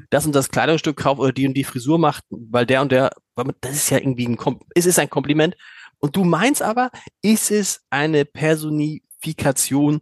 das 0.09 0.25
und 0.25 0.35
das 0.35 0.49
Kleidungsstück 0.49 0.97
kauft 0.97 1.19
oder 1.19 1.33
die 1.33 1.47
und 1.47 1.55
die 1.55 1.63
Frisur 1.63 1.97
macht, 1.97 2.23
weil 2.29 2.65
der 2.65 2.81
und 2.81 2.91
der, 2.91 3.11
das 3.61 3.75
ist 3.75 3.89
ja 3.89 3.97
irgendwie 3.97 4.27
ein, 4.27 4.37
es 4.75 4.85
ist 4.85 4.99
ein 4.99 5.09
Kompliment. 5.09 5.55
Und 5.99 6.15
du 6.15 6.23
meinst 6.23 6.61
aber, 6.61 6.91
ist 7.21 7.51
es 7.51 7.81
eine 7.89 8.25
Personifikation 8.25 10.01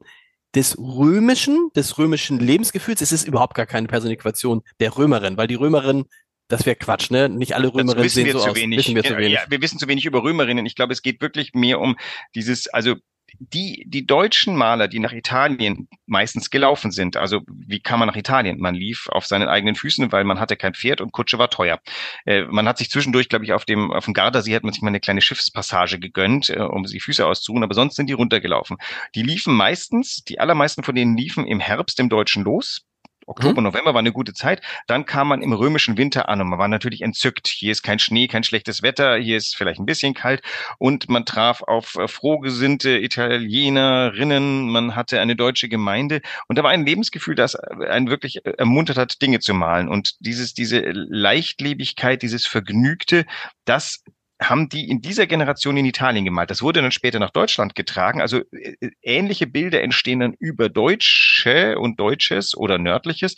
des 0.56 0.78
römischen, 0.78 1.70
des 1.76 1.98
römischen 1.98 2.40
Lebensgefühls? 2.40 3.02
Es 3.02 3.12
ist 3.12 3.28
überhaupt 3.28 3.56
gar 3.56 3.66
keine 3.66 3.88
Personifikation 3.88 4.62
der 4.80 4.98
Römerin, 4.98 5.38
weil 5.38 5.48
die 5.48 5.56
Römerin 5.56 6.06
das 6.48 6.66
wäre 6.66 6.76
Quatsch, 6.76 7.10
ne? 7.10 7.30
Nicht 7.30 7.56
alle 7.56 7.74
Römerinnen 7.74 8.10
sehen 8.10 8.32
so 8.32 8.40
aus. 8.40 8.56
Wenig. 8.56 8.80
Wissen 8.80 8.96
wir 8.96 9.04
zu 9.04 9.18
wenig. 9.18 9.34
Ja, 9.34 9.42
wir 9.50 9.62
wissen 9.62 9.80
zu 9.80 9.88
wenig 9.88 10.06
über 10.06 10.24
Römerinnen. 10.24 10.66
Ich 10.66 10.76
glaube, 10.76 10.94
es 10.94 11.02
geht 11.02 11.22
wirklich 11.22 11.54
mehr 11.54 11.80
um 11.80 11.96
dieses, 12.36 12.68
also 12.68 12.96
die, 13.40 13.84
die 13.88 14.06
deutschen 14.06 14.56
Maler, 14.56 14.88
die 14.88 15.00
nach 15.00 15.12
Italien 15.12 15.88
meistens 16.06 16.50
gelaufen 16.50 16.92
sind, 16.92 17.18
also 17.18 17.42
wie 17.48 17.80
kam 17.80 18.00
man 18.00 18.08
nach 18.08 18.16
Italien? 18.16 18.60
Man 18.60 18.76
lief 18.76 19.08
auf 19.10 19.26
seinen 19.26 19.48
eigenen 19.48 19.76
Füßen, 19.76 20.12
weil 20.12 20.24
man 20.24 20.40
hatte 20.40 20.56
kein 20.56 20.74
Pferd 20.74 21.02
und 21.02 21.12
Kutsche 21.12 21.40
war 21.40 21.50
teuer. 21.50 21.80
Äh, 22.26 22.44
man 22.44 22.68
hat 22.68 22.78
sich 22.78 22.90
zwischendurch, 22.90 23.30
glaube 23.30 23.46
ich, 23.46 23.54
auf 23.54 23.66
dem, 23.66 23.92
auf 23.92 24.06
dem 24.06 24.14
Gardasee 24.14 24.56
hat 24.56 24.64
man 24.64 24.74
sich 24.74 24.82
mal 24.82 24.90
eine 24.90 25.00
kleine 25.00 25.22
Schiffspassage 25.22 26.00
gegönnt, 26.00 26.50
äh, 26.50 26.60
um 26.60 26.86
sich 26.86 27.04
Füße 27.04 27.26
auszuruhen, 27.26 27.64
aber 27.64 27.74
sonst 27.74 27.96
sind 27.96 28.08
die 28.08 28.14
runtergelaufen. 28.14 28.78
Die 29.16 29.24
liefen 29.24 29.56
meistens, 29.56 30.24
die 30.24 30.40
allermeisten 30.40 30.84
von 30.84 30.96
denen 30.96 31.18
liefen 31.18 31.48
im 31.48 31.60
Herbst 31.60 32.00
im 32.00 32.10
Deutschen 32.10 32.44
los, 32.44 32.86
Oktober, 33.26 33.62
mhm. 33.62 33.68
November 33.68 33.94
war 33.94 34.00
eine 34.00 34.12
gute 34.12 34.34
Zeit. 34.34 34.62
Dann 34.88 35.06
kam 35.06 35.28
man 35.30 35.42
im 35.42 35.54
römischen 35.54 35.98
Winter 35.98 36.30
an 36.30 36.42
und 36.42 36.50
man 36.50 36.60
war 36.60 36.68
natürlich 36.68 37.02
entzückt. 37.02 37.48
Hier 37.48 37.72
ist 37.72 37.84
kein 37.84 38.00
Schnee, 38.00 38.28
kein 38.28 38.44
schlechtes 38.44 38.82
Wetter, 38.82 39.18
hier 39.18 39.38
ist 39.38 39.56
vielleicht 39.56 39.80
ein 39.80 39.86
bisschen 39.86 40.14
kalt 40.14 40.42
und 40.78 41.10
man 41.10 41.26
traf 41.26 41.62
auf 41.62 41.96
äh, 41.96 42.08
frohgesinnte 42.08 42.98
Italienerinnen, 42.98 44.70
man 44.70 44.96
hatte 44.96 45.20
eine 45.20 45.36
deutsche 45.36 45.70
Gemeinde 45.70 46.22
und 46.48 46.58
da 46.58 46.64
war 46.64 46.72
ein 46.72 46.86
Lebensgefühl, 46.86 47.36
das 47.36 47.56
äh, 47.56 47.88
einen 47.90 48.10
wirklich 48.10 48.46
äh, 48.46 48.52
ermuntert 48.58 48.98
hat, 48.98 49.22
Dinge 49.22 49.40
zu 49.40 49.54
malen. 49.54 49.90
Und 49.90 50.16
dieses, 50.20 50.54
diese 50.54 50.80
Leichtlebigkeit, 50.82 52.22
dieses 52.22 52.46
Vergnügte, 52.46 53.26
das 53.66 54.04
haben 54.42 54.70
die 54.70 54.90
in 54.90 55.02
dieser 55.02 55.28
Generation 55.28 55.78
in 55.78 55.86
Italien 55.86 56.26
gemalt. 56.26 56.50
Das 56.50 56.62
wurde 56.62 56.82
dann 56.82 56.92
später 56.92 57.20
nach 57.20 57.30
Deutschland 57.30 57.76
getragen. 57.76 58.22
Also 58.22 58.42
äh, 58.52 58.76
ähnliche 59.02 59.48
Bilder 59.48 59.82
entstehen 59.82 60.20
dann 60.20 60.34
über 60.40 60.70
Deutsche 60.70 61.78
und 61.80 62.00
Deutsches 62.00 62.56
oder 62.56 62.78
Nördliches 62.78 63.36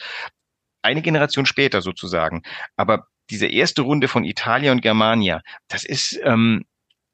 eine 0.82 1.02
Generation 1.02 1.46
später 1.46 1.82
sozusagen. 1.82 2.44
Aber 2.78 3.08
diese 3.30 3.48
erste 3.48 3.82
Runde 3.82 4.08
von 4.08 4.24
Italia 4.24 4.72
und 4.72 4.82
Germania, 4.82 5.42
das 5.68 5.84
ist, 5.84 6.20
ähm, 6.24 6.66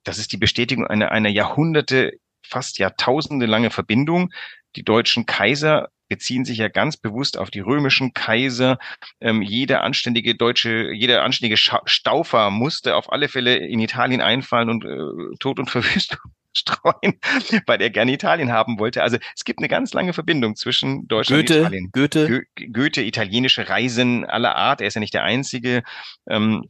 das 0.04 0.18
ist 0.18 0.32
die 0.32 0.38
Bestätigung 0.38 0.86
einer, 0.86 1.12
einer 1.12 1.30
Jahrhunderte, 1.30 2.14
fast 2.46 2.80
Jahrtausende 2.80 3.46
lange 3.46 3.70
Verbindung. 3.70 4.32
Die 4.76 4.84
deutschen 4.84 5.26
Kaiser 5.26 5.90
beziehen 6.12 6.44
sich 6.44 6.58
ja 6.58 6.68
ganz 6.68 6.98
bewusst 6.98 7.38
auf 7.38 7.52
die 7.52 7.62
römischen 7.62 8.14
Kaiser. 8.14 8.80
Ähm, 9.22 9.42
jeder 9.42 9.82
anständige 9.82 10.36
deutsche, 10.36 10.92
jeder 10.92 11.24
anständige 11.24 11.56
Staufer 11.56 12.50
musste 12.50 12.98
auf 12.98 13.14
alle 13.14 13.30
Fälle 13.30 13.56
in 13.56 13.80
Italien 13.80 14.20
einfallen 14.20 14.70
und 14.70 14.84
äh, 14.84 15.38
Tod 15.40 15.58
und 15.58 15.70
Verwüstung 15.70 16.20
streuen, 16.52 17.18
weil 17.66 17.82
er 17.82 17.90
gerne 17.90 18.12
Italien 18.12 18.52
haben 18.52 18.78
wollte. 18.78 19.04
Also 19.04 19.20
es 19.34 19.46
gibt 19.46 19.60
eine 19.60 19.70
ganz 19.70 19.94
lange 19.94 20.12
Verbindung 20.12 20.58
zwischen 20.58 21.08
Deutschland 21.08 21.48
Goethe, 21.48 21.60
und 21.62 21.68
Italien. 21.68 21.90
Goethe. 21.94 22.28
Go 22.28 22.66
Goethe, 22.74 23.04
italienische 23.04 23.70
Reisen 23.70 24.26
aller 24.26 24.58
Art. 24.58 24.82
Er 24.82 24.88
ist 24.88 24.96
ja 24.96 25.00
nicht 25.00 25.14
der 25.14 25.24
einzige. 25.24 25.82
Ähm, 26.30 26.66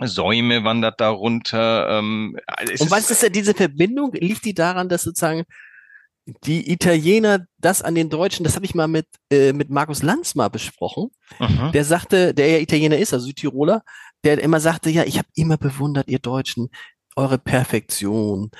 Säume 0.00 0.64
wandert 0.64 0.98
darunter. 0.98 1.98
Ähm, 1.98 2.38
und 2.78 2.90
was 2.90 3.10
ist 3.10 3.22
denn 3.22 3.32
diese 3.32 3.52
Verbindung? 3.52 4.12
Liegt 4.14 4.46
die 4.46 4.54
daran, 4.54 4.88
dass 4.88 5.02
sozusagen 5.02 5.44
die 6.44 6.70
Italiener 6.70 7.46
das 7.58 7.82
an 7.82 7.94
den 7.94 8.10
Deutschen, 8.10 8.44
das 8.44 8.54
habe 8.54 8.64
ich 8.64 8.74
mal 8.74 8.88
mit, 8.88 9.06
äh, 9.32 9.52
mit 9.52 9.70
Markus 9.70 10.02
Lanz 10.02 10.34
mal 10.34 10.48
besprochen. 10.48 11.08
Aha. 11.38 11.70
Der 11.70 11.84
sagte, 11.84 12.34
der 12.34 12.48
ja 12.48 12.58
Italiener 12.58 12.98
ist, 12.98 13.14
also 13.14 13.26
Südtiroler, 13.26 13.82
der 14.24 14.42
immer 14.42 14.60
sagte, 14.60 14.90
ja, 14.90 15.04
ich 15.04 15.18
habe 15.18 15.28
immer 15.34 15.56
bewundert, 15.56 16.08
ihr 16.08 16.18
Deutschen, 16.18 16.68
eure 17.16 17.38
Perfektion, 17.38 18.50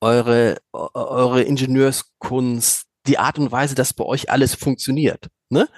eure, 0.00 0.58
eure 0.72 1.42
Ingenieurskunst, 1.42 2.86
die 3.06 3.18
Art 3.18 3.38
und 3.38 3.52
Weise, 3.52 3.74
dass 3.74 3.94
bei 3.94 4.04
euch 4.04 4.30
alles 4.30 4.54
funktioniert. 4.54 5.28
Ne? 5.48 5.68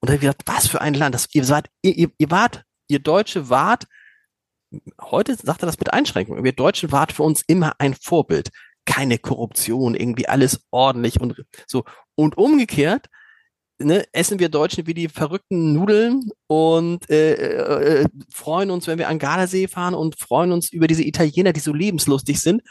Und 0.00 0.08
da 0.08 0.12
habe 0.12 0.16
ich 0.16 0.20
gedacht, 0.22 0.42
was 0.46 0.66
für 0.66 0.80
ein 0.80 0.94
Land, 0.94 1.14
das, 1.14 1.28
ihr, 1.34 1.44
seid, 1.44 1.68
ihr, 1.82 1.96
ihr, 1.96 2.10
ihr 2.18 2.30
wart, 2.30 2.64
ihr 2.88 2.98
Deutsche 2.98 3.48
wart 3.50 3.86
heute 5.00 5.36
sagt 5.36 5.62
er 5.62 5.66
das 5.66 5.78
mit 5.78 5.92
Einschränkungen. 5.92 6.44
Wir 6.44 6.52
Deutschen 6.52 6.92
waren 6.92 7.10
für 7.10 7.22
uns 7.22 7.42
immer 7.46 7.74
ein 7.78 7.94
Vorbild. 7.94 8.50
Keine 8.86 9.18
Korruption, 9.18 9.94
irgendwie 9.94 10.28
alles 10.28 10.60
ordentlich 10.70 11.20
und 11.20 11.44
so. 11.66 11.84
Und 12.14 12.36
umgekehrt, 12.36 13.08
ne, 13.78 14.04
essen 14.12 14.38
wir 14.38 14.48
Deutschen 14.48 14.86
wie 14.86 14.94
die 14.94 15.08
verrückten 15.08 15.72
Nudeln 15.72 16.30
und 16.46 17.08
äh, 17.10 17.34
äh, 17.34 18.02
äh, 18.02 18.08
freuen 18.32 18.70
uns, 18.70 18.86
wenn 18.86 18.98
wir 18.98 19.08
an 19.08 19.18
Gardasee 19.18 19.68
fahren 19.68 19.94
und 19.94 20.18
freuen 20.18 20.52
uns 20.52 20.72
über 20.72 20.86
diese 20.86 21.04
Italiener, 21.04 21.52
die 21.52 21.60
so 21.60 21.72
lebenslustig 21.72 22.40
sind. 22.40 22.62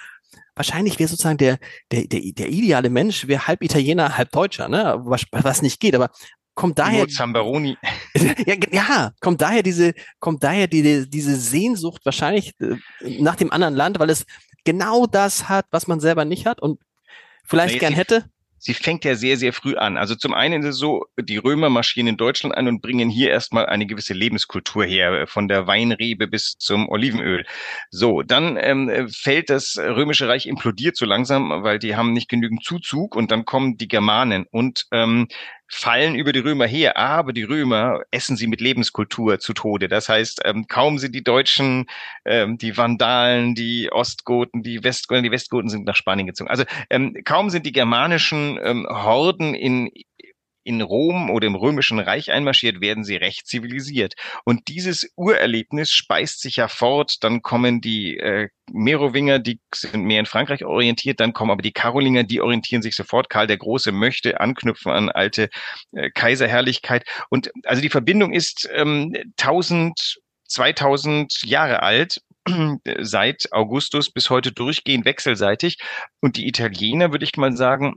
Wahrscheinlich 0.55 0.99
wäre 0.99 1.09
sozusagen 1.09 1.37
der, 1.37 1.57
der, 1.91 2.05
der, 2.05 2.21
der 2.21 2.49
ideale 2.49 2.89
Mensch, 2.89 3.27
wäre 3.27 3.47
halb 3.47 3.63
Italiener, 3.63 4.17
halb 4.17 4.31
Deutscher, 4.31 4.69
ne? 4.69 5.01
Was, 5.03 5.23
was 5.31 5.61
nicht 5.63 5.79
geht, 5.79 5.95
aber 5.95 6.11
kommt 6.53 6.77
daher. 6.77 7.07
Zambaroni. 7.07 7.77
ja, 8.45 8.55
ja, 8.71 9.11
kommt 9.19 9.41
daher 9.41 9.63
diese, 9.63 9.93
kommt 10.19 10.43
daher 10.43 10.67
die, 10.67 11.09
diese 11.09 11.35
Sehnsucht 11.35 12.05
wahrscheinlich 12.05 12.53
äh, 12.59 12.75
nach 13.19 13.35
dem 13.35 13.51
anderen 13.51 13.73
Land, 13.73 13.99
weil 13.99 14.11
es 14.11 14.25
genau 14.63 15.05
das 15.05 15.49
hat, 15.49 15.65
was 15.71 15.87
man 15.87 15.99
selber 15.99 16.25
nicht 16.25 16.45
hat 16.45 16.61
und 16.61 16.79
vielleicht 17.45 17.79
gern 17.79 17.93
hätte 17.93 18.25
sie 18.63 18.73
fängt 18.73 19.03
ja 19.03 19.15
sehr, 19.15 19.35
sehr 19.35 19.51
früh 19.51 19.75
an. 19.75 19.97
Also 19.97 20.15
zum 20.15 20.33
einen 20.33 20.63
ist 20.63 20.69
es 20.69 20.77
so, 20.77 21.05
die 21.19 21.35
Römer 21.35 21.69
marschieren 21.69 22.07
in 22.07 22.15
Deutschland 22.15 22.55
ein 22.55 22.69
und 22.69 22.81
bringen 22.81 23.09
hier 23.09 23.29
erstmal 23.29 23.65
eine 23.65 23.85
gewisse 23.85 24.13
Lebenskultur 24.13 24.85
her, 24.85 25.27
von 25.27 25.49
der 25.49 25.67
Weinrebe 25.67 26.27
bis 26.27 26.55
zum 26.57 26.87
Olivenöl. 26.87 27.45
So, 27.91 28.21
dann 28.21 28.57
ähm, 28.59 29.09
fällt 29.09 29.49
das 29.49 29.77
Römische 29.77 30.29
Reich 30.29 30.45
implodiert 30.45 30.95
so 30.95 31.05
langsam, 31.05 31.49
weil 31.63 31.77
die 31.77 31.97
haben 31.97 32.13
nicht 32.13 32.29
genügend 32.29 32.63
Zuzug 32.63 33.17
und 33.17 33.31
dann 33.31 33.43
kommen 33.43 33.75
die 33.75 33.89
Germanen 33.89 34.45
und 34.49 34.85
ähm, 34.91 35.27
fallen 35.73 36.15
über 36.15 36.31
die 36.31 36.39
Römer 36.39 36.67
her, 36.67 36.97
aber 36.97 37.33
die 37.33 37.43
Römer 37.43 38.01
essen 38.11 38.37
sie 38.37 38.47
mit 38.47 38.61
Lebenskultur 38.61 39.39
zu 39.39 39.53
Tode. 39.53 39.87
Das 39.87 40.07
heißt, 40.07 40.41
ähm, 40.45 40.67
kaum 40.67 40.99
sind 40.99 41.15
die 41.15 41.23
Deutschen, 41.23 41.87
ähm, 42.25 42.57
die 42.57 42.77
Vandalen, 42.77 43.55
die 43.55 43.91
Ostgoten, 43.91 44.61
die 44.61 44.83
Westgoten, 44.83 45.23
die 45.23 45.31
Westgoten 45.31 45.69
sind 45.69 45.85
nach 45.85 45.95
Spanien 45.95 46.27
gezogen. 46.27 46.49
Also 46.49 46.63
ähm, 46.89 47.17
kaum 47.25 47.49
sind 47.49 47.65
die 47.65 47.71
germanischen 47.71 48.59
ähm, 48.63 48.87
Horden 48.87 49.55
in 49.55 49.89
in 50.63 50.81
Rom 50.81 51.29
oder 51.29 51.47
im 51.47 51.55
Römischen 51.55 51.99
Reich 51.99 52.31
einmarschiert, 52.31 52.81
werden 52.81 53.03
sie 53.03 53.15
recht 53.15 53.47
zivilisiert. 53.47 54.13
Und 54.45 54.67
dieses 54.67 55.11
Urerlebnis 55.15 55.91
speist 55.91 56.41
sich 56.41 56.57
ja 56.57 56.67
fort. 56.67 57.23
Dann 57.23 57.41
kommen 57.41 57.81
die 57.81 58.17
äh, 58.17 58.49
Merowinger, 58.71 59.39
die 59.39 59.59
sind 59.73 60.03
mehr 60.03 60.19
in 60.19 60.25
Frankreich 60.25 60.65
orientiert. 60.65 61.19
Dann 61.19 61.33
kommen 61.33 61.51
aber 61.51 61.61
die 61.61 61.73
Karolinger, 61.73 62.23
die 62.23 62.41
orientieren 62.41 62.81
sich 62.81 62.95
sofort. 62.95 63.29
Karl 63.29 63.47
der 63.47 63.57
Große 63.57 63.91
möchte 63.91 64.39
anknüpfen 64.39 64.91
an 64.91 65.09
alte 65.09 65.49
äh, 65.91 66.09
Kaiserherrlichkeit. 66.11 67.05
Und 67.29 67.51
also 67.65 67.81
die 67.81 67.89
Verbindung 67.89 68.33
ist 68.33 68.69
ähm, 68.73 69.13
1000 69.39 70.19
2000 70.53 71.45
Jahre 71.45 71.81
alt 71.81 72.21
seit 72.99 73.51
Augustus 73.51 74.11
bis 74.11 74.29
heute 74.29 74.51
durchgehend 74.51 75.05
wechselseitig. 75.05 75.77
Und 76.21 76.37
die 76.37 76.47
Italiener, 76.47 77.11
würde 77.11 77.25
ich 77.25 77.37
mal 77.37 77.55
sagen, 77.55 77.95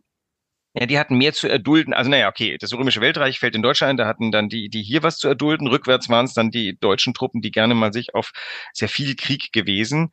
ja, 0.78 0.86
die 0.86 0.98
hatten 0.98 1.16
mehr 1.16 1.32
zu 1.32 1.48
erdulden. 1.48 1.94
Also 1.94 2.10
naja, 2.10 2.28
okay, 2.28 2.58
das 2.60 2.72
Römische 2.72 3.00
Weltreich 3.00 3.38
fällt 3.38 3.54
in 3.54 3.62
Deutschland 3.62 3.92
ein, 3.92 3.96
da 3.96 4.06
hatten 4.06 4.30
dann 4.30 4.48
die, 4.48 4.68
die 4.68 4.82
hier 4.82 5.02
was 5.02 5.16
zu 5.16 5.28
erdulden. 5.28 5.68
Rückwärts 5.68 6.08
waren 6.10 6.26
es 6.26 6.34
dann 6.34 6.50
die 6.50 6.76
deutschen 6.78 7.14
Truppen, 7.14 7.40
die 7.40 7.50
gerne 7.50 7.74
mal 7.74 7.92
sich 7.92 8.14
auf 8.14 8.32
sehr 8.74 8.88
viel 8.88 9.16
Krieg 9.16 9.52
gewesen. 9.52 10.10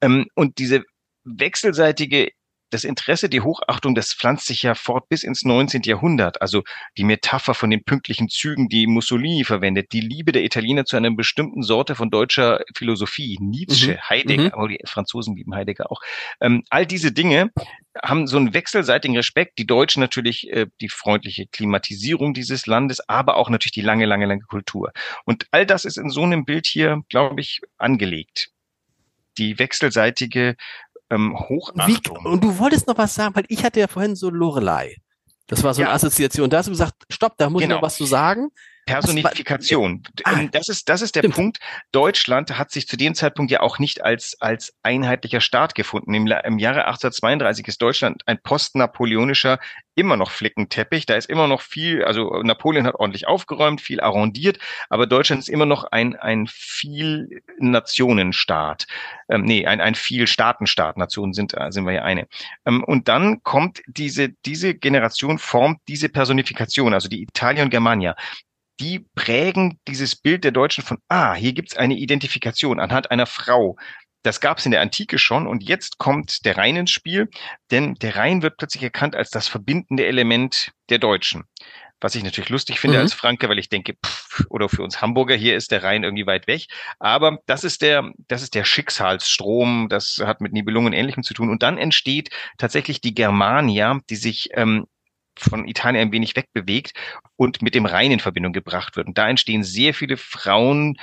Ähm, 0.00 0.26
und 0.34 0.58
diese 0.58 0.82
wechselseitige 1.24 2.30
das 2.70 2.84
Interesse, 2.84 3.28
die 3.28 3.40
Hochachtung, 3.40 3.94
das 3.94 4.14
pflanzt 4.14 4.46
sich 4.46 4.62
ja 4.62 4.74
fort 4.74 5.08
bis 5.08 5.22
ins 5.22 5.44
19. 5.44 5.82
Jahrhundert. 5.82 6.40
Also 6.40 6.62
die 6.96 7.04
Metapher 7.04 7.54
von 7.54 7.70
den 7.70 7.84
pünktlichen 7.84 8.28
Zügen, 8.28 8.68
die 8.68 8.86
Mussolini 8.86 9.44
verwendet, 9.44 9.92
die 9.92 10.00
Liebe 10.00 10.32
der 10.32 10.44
Italiener 10.44 10.84
zu 10.84 10.96
einer 10.96 11.10
bestimmten 11.10 11.62
Sorte 11.62 11.94
von 11.94 12.10
deutscher 12.10 12.60
Philosophie, 12.74 13.38
Nietzsche, 13.40 13.92
mhm. 13.92 14.08
Heidegger, 14.08 14.42
mhm. 14.44 14.52
aber 14.52 14.68
die 14.68 14.78
Franzosen 14.84 15.36
lieben 15.36 15.54
Heidegger 15.54 15.90
auch. 15.90 16.00
Ähm, 16.40 16.62
all 16.70 16.86
diese 16.86 17.12
Dinge 17.12 17.50
haben 18.02 18.26
so 18.26 18.36
einen 18.36 18.54
wechselseitigen 18.54 19.16
Respekt. 19.16 19.58
Die 19.58 19.66
Deutschen 19.66 20.00
natürlich 20.00 20.48
äh, 20.50 20.66
die 20.80 20.88
freundliche 20.88 21.46
Klimatisierung 21.46 22.34
dieses 22.34 22.66
Landes, 22.66 23.00
aber 23.08 23.36
auch 23.36 23.50
natürlich 23.50 23.72
die 23.72 23.80
lange, 23.80 24.06
lange, 24.06 24.26
lange 24.26 24.42
Kultur. 24.42 24.92
Und 25.24 25.46
all 25.50 25.66
das 25.66 25.84
ist 25.84 25.98
in 25.98 26.10
so 26.10 26.22
einem 26.22 26.44
Bild 26.44 26.66
hier, 26.66 27.02
glaube 27.08 27.40
ich, 27.40 27.60
angelegt 27.78 28.50
die 29.38 29.58
wechselseitige 29.58 30.56
ähm, 31.10 31.38
Hochachtung. 31.38 32.18
Wie, 32.22 32.28
und 32.28 32.42
du 32.42 32.58
wolltest 32.58 32.86
noch 32.86 32.98
was 32.98 33.14
sagen, 33.14 33.34
weil 33.34 33.44
ich 33.48 33.64
hatte 33.64 33.80
ja 33.80 33.88
vorhin 33.88 34.16
so 34.16 34.30
Lorelei. 34.30 34.96
Das 35.46 35.64
war 35.64 35.74
so 35.74 35.82
eine 35.82 35.90
Assoziation. 35.90 36.48
Da 36.48 36.58
hast 36.58 36.66
du 36.66 36.70
gesagt, 36.70 36.94
stopp, 37.10 37.34
da 37.36 37.50
muss 37.50 37.62
genau. 37.62 37.74
ich 37.74 37.78
noch 37.78 37.82
was 37.82 37.96
zu 37.96 38.04
sagen. 38.04 38.50
Personifikation. 38.92 40.02
Ah. 40.24 40.42
Das 40.50 40.68
ist, 40.68 40.88
das 40.88 41.02
ist 41.02 41.14
der 41.14 41.20
Stimmt. 41.20 41.34
Punkt. 41.34 41.58
Deutschland 41.92 42.58
hat 42.58 42.70
sich 42.70 42.86
zu 42.88 42.96
dem 42.96 43.14
Zeitpunkt 43.14 43.50
ja 43.50 43.60
auch 43.60 43.78
nicht 43.78 44.04
als, 44.04 44.36
als 44.40 44.74
einheitlicher 44.82 45.40
Staat 45.40 45.74
gefunden. 45.74 46.14
Im, 46.14 46.26
Im 46.26 46.58
Jahre 46.58 46.86
1832 46.86 47.68
ist 47.68 47.82
Deutschland 47.82 48.22
ein 48.26 48.38
postnapoleonischer 48.42 49.58
immer 49.94 50.16
noch 50.16 50.30
Flickenteppich. 50.30 51.06
Da 51.06 51.14
ist 51.14 51.28
immer 51.28 51.46
noch 51.46 51.60
viel, 51.60 52.04
also 52.04 52.42
Napoleon 52.42 52.86
hat 52.86 52.94
ordentlich 52.94 53.28
aufgeräumt, 53.28 53.80
viel 53.80 54.00
arrondiert, 54.00 54.58
aber 54.88 55.06
Deutschland 55.06 55.42
ist 55.42 55.48
immer 55.48 55.66
noch 55.66 55.84
ein, 55.84 56.16
ein 56.16 56.46
viel 56.48 57.42
Nationenstaat. 57.58 58.86
Ähm, 59.28 59.42
nee, 59.42 59.66
ein, 59.66 59.80
ein 59.80 59.94
viel 59.94 60.26
Staatenstaat. 60.26 60.96
Nationen 60.96 61.34
sind, 61.34 61.54
äh, 61.54 61.70
sind 61.70 61.84
wir 61.84 61.92
ja 61.92 62.02
eine. 62.02 62.26
Ähm, 62.66 62.82
und 62.84 63.08
dann 63.08 63.42
kommt 63.42 63.82
diese, 63.86 64.30
diese 64.46 64.74
Generation 64.74 65.38
formt 65.38 65.80
diese 65.86 66.08
Personifikation, 66.08 66.94
also 66.94 67.08
die 67.08 67.22
Italien 67.22 67.64
und 67.64 67.70
Germania 67.70 68.16
die 68.80 69.06
prägen 69.14 69.78
dieses 69.86 70.16
Bild 70.16 70.42
der 70.42 70.52
Deutschen 70.52 70.82
von, 70.82 70.98
ah, 71.08 71.34
hier 71.34 71.52
gibt's 71.52 71.76
eine 71.76 71.94
Identifikation 71.94 72.80
anhand 72.80 73.10
einer 73.10 73.26
Frau. 73.26 73.76
Das 74.22 74.40
gab's 74.40 74.64
in 74.66 74.72
der 74.72 74.80
Antike 74.80 75.18
schon 75.18 75.46
und 75.46 75.62
jetzt 75.62 75.98
kommt 75.98 76.44
der 76.44 76.56
Rhein 76.56 76.76
ins 76.76 76.90
Spiel, 76.90 77.28
denn 77.70 77.94
der 77.94 78.16
Rhein 78.16 78.42
wird 78.42 78.56
plötzlich 78.56 78.82
erkannt 78.82 79.14
als 79.16 79.30
das 79.30 79.48
verbindende 79.48 80.06
Element 80.06 80.72
der 80.88 80.98
Deutschen. 80.98 81.44
Was 82.02 82.14
ich 82.14 82.22
natürlich 82.22 82.48
lustig 82.48 82.80
finde 82.80 82.96
mhm. 82.96 83.02
als 83.02 83.12
Franke, 83.12 83.50
weil 83.50 83.58
ich 83.58 83.68
denke, 83.68 83.94
pff, 84.04 84.46
oder 84.48 84.70
für 84.70 84.82
uns 84.82 85.02
Hamburger, 85.02 85.34
hier 85.34 85.54
ist 85.54 85.70
der 85.70 85.82
Rhein 85.82 86.02
irgendwie 86.02 86.26
weit 86.26 86.46
weg. 86.46 86.64
Aber 86.98 87.38
das 87.44 87.62
ist 87.62 87.82
der, 87.82 88.10
das 88.28 88.40
ist 88.40 88.54
der 88.54 88.64
Schicksalsstrom, 88.64 89.88
das 89.90 90.18
hat 90.24 90.40
mit 90.40 90.54
Nibelungen 90.54 90.94
Ähnlichem 90.94 91.22
zu 91.22 91.34
tun. 91.34 91.50
Und 91.50 91.62
dann 91.62 91.76
entsteht 91.76 92.30
tatsächlich 92.56 93.02
die 93.02 93.14
Germania, 93.14 94.00
die 94.08 94.16
sich 94.16 94.48
ähm, 94.54 94.86
von 95.38 95.66
Italien 95.66 96.08
ein 96.08 96.12
wenig 96.12 96.36
wegbewegt 96.36 96.92
und 97.36 97.62
mit 97.62 97.74
dem 97.74 97.86
Rhein 97.86 98.10
in 98.10 98.20
Verbindung 98.20 98.52
gebracht 98.52 98.96
wird. 98.96 99.06
Und 99.06 99.18
da 99.18 99.28
entstehen 99.28 99.62
sehr 99.62 99.94
viele 99.94 100.16
Frauen, 100.16 100.96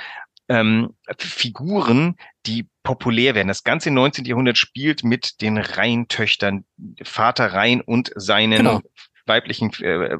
ähm, 0.48 0.94
Figuren, 1.18 2.16
die 2.46 2.68
populär 2.82 3.34
werden. 3.34 3.48
Das 3.48 3.64
ganze 3.64 3.90
19. 3.90 4.24
Jahrhundert 4.24 4.58
spielt 4.58 5.04
mit 5.04 5.40
den 5.42 5.58
Rheintöchtern, 5.58 6.64
Vater 7.02 7.52
Rhein 7.52 7.80
und 7.80 8.10
seinen 8.16 8.58
genau. 8.58 8.80
weiblichen 9.26 9.72
äh, 9.82 10.16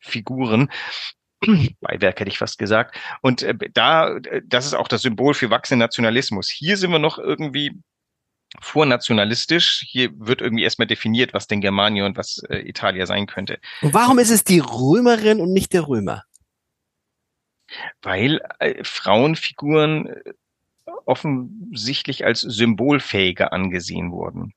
Figuren. 0.00 0.70
Beiwerk 1.80 2.20
hätte 2.20 2.30
ich 2.30 2.38
fast 2.38 2.58
gesagt. 2.58 2.96
Und 3.22 3.42
äh, 3.42 3.54
da, 3.72 4.18
das 4.44 4.66
ist 4.66 4.74
auch 4.74 4.88
das 4.88 5.02
Symbol 5.02 5.34
für 5.34 5.50
wachsenden 5.50 5.80
Nationalismus. 5.80 6.50
Hier 6.50 6.76
sind 6.76 6.90
wir 6.90 6.98
noch 6.98 7.18
irgendwie 7.18 7.80
vornationalistisch. 8.60 9.84
Hier 9.86 10.10
wird 10.16 10.40
irgendwie 10.40 10.64
erstmal 10.64 10.88
definiert, 10.88 11.32
was 11.34 11.46
denn 11.46 11.60
Germania 11.60 12.06
und 12.06 12.16
was 12.16 12.42
äh, 12.48 12.58
Italia 12.58 13.06
sein 13.06 13.26
könnte. 13.26 13.58
Und 13.82 13.94
warum 13.94 14.18
ist 14.18 14.30
es 14.30 14.44
die 14.44 14.58
Römerin 14.58 15.40
und 15.40 15.52
nicht 15.52 15.72
der 15.72 15.86
Römer? 15.86 16.24
Weil 18.02 18.40
äh, 18.58 18.82
Frauenfiguren 18.82 20.06
äh, 20.06 20.32
offensichtlich 21.06 22.24
als 22.24 22.40
symbolfähiger 22.40 23.52
angesehen 23.52 24.12
wurden. 24.12 24.54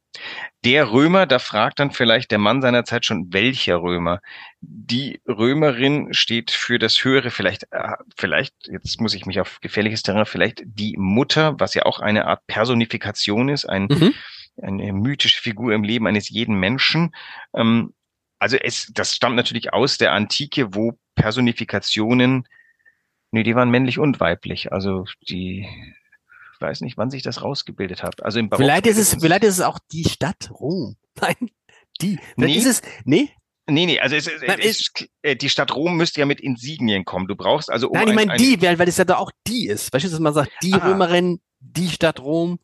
Der 0.64 0.92
Römer, 0.92 1.26
da 1.26 1.40
fragt 1.40 1.80
dann 1.80 1.92
vielleicht 1.92 2.32
der 2.32 2.38
Mann 2.38 2.62
seiner 2.62 2.86
Zeit 2.86 3.06
schon, 3.06 3.34
welcher 3.34 3.82
Römer? 3.82 4.22
Die 4.62 5.22
Römerin 5.28 6.14
steht 6.14 6.52
für 6.52 6.78
das 6.80 7.04
Höhere, 7.04 7.32
vielleicht, 7.32 7.68
äh, 7.72 7.94
vielleicht, 8.16 8.54
jetzt 8.68 9.02
muss 9.02 9.16
ich 9.16 9.26
mich 9.26 9.40
auf 9.40 9.60
gefährliches 9.62 10.04
Terrain, 10.04 10.26
vielleicht 10.26 10.62
die 10.66 10.96
Mutter, 10.98 11.60
was 11.60 11.74
ja 11.74 11.84
auch 11.84 12.00
eine 12.00 12.28
Art 12.28 12.46
Personifikation 12.48 13.50
ist, 13.50 13.66
ein, 13.66 13.86
mhm. 13.86 14.14
eine 14.62 14.94
mythische 14.94 15.42
Figur 15.42 15.74
im 15.74 15.84
Leben 15.84 16.08
eines 16.08 16.30
jeden 16.30 16.56
Menschen. 16.56 17.14
Ähm, 17.56 17.94
also 18.40 18.58
es, 18.58 18.92
das 18.94 19.16
stammt 19.16 19.36
natürlich 19.36 19.74
aus 19.74 19.98
der 19.98 20.14
Antike, 20.14 20.76
wo 20.76 20.98
Personifikationen, 21.16 22.48
nee, 23.32 23.44
die 23.44 23.56
waren 23.56 23.70
männlich 23.70 24.00
und 24.00 24.20
weiblich. 24.20 24.72
Also 24.72 25.06
die 25.28 25.68
weiß 26.64 26.82
nicht, 26.82 26.98
wann 26.98 27.12
sich 27.12 27.22
das 27.22 27.44
rausgebildet 27.44 28.02
hat. 28.02 28.24
Also 28.24 28.40
im 28.40 28.50
Barock 28.50 28.64
vielleicht 28.64 28.88
ist 28.88 28.98
es, 28.98 29.16
vielleicht 29.20 29.44
ist 29.44 29.56
es 29.56 29.62
auch 29.62 29.78
die 29.92 30.06
Stadt 30.06 30.50
Rom. 30.50 30.96
Nein, 31.22 31.52
die. 32.02 32.18
nee. 32.38 32.56
ist 32.56 32.66
es, 32.66 32.82
nee? 33.06 33.30
Nee, 33.70 33.86
nee, 33.86 34.00
also 34.00 34.16
es, 34.16 34.30
Nein, 34.46 34.60
es, 34.60 34.92
es, 35.22 35.38
die 35.38 35.50
Stadt 35.50 35.74
Rom 35.76 35.96
müsste 35.96 36.20
ja 36.20 36.26
mit 36.26 36.42
Insignien 36.42 37.06
kommen. 37.06 37.28
Du 37.28 37.36
brauchst 37.36 37.72
also 37.72 37.90
um 37.90 37.94
Nein, 37.94 38.10
ich 38.10 38.16
meine 38.16 38.36
die, 38.36 38.62
weil, 38.62 38.80
weil 38.80 38.90
es 38.90 38.98
ja 38.98 39.06
da 39.06 39.18
auch 39.18 39.32
die 39.48 39.68
ist. 39.68 39.94
Weißt 39.94 40.06
du, 40.06 40.10
dass 40.10 40.20
man 40.20 40.34
sagt, 40.34 40.52
die 40.64 40.74
ah. 40.74 40.88
Römerin, 40.90 41.40
die 41.60 41.90
Stadt 41.90 42.20
Rom. 42.20 42.60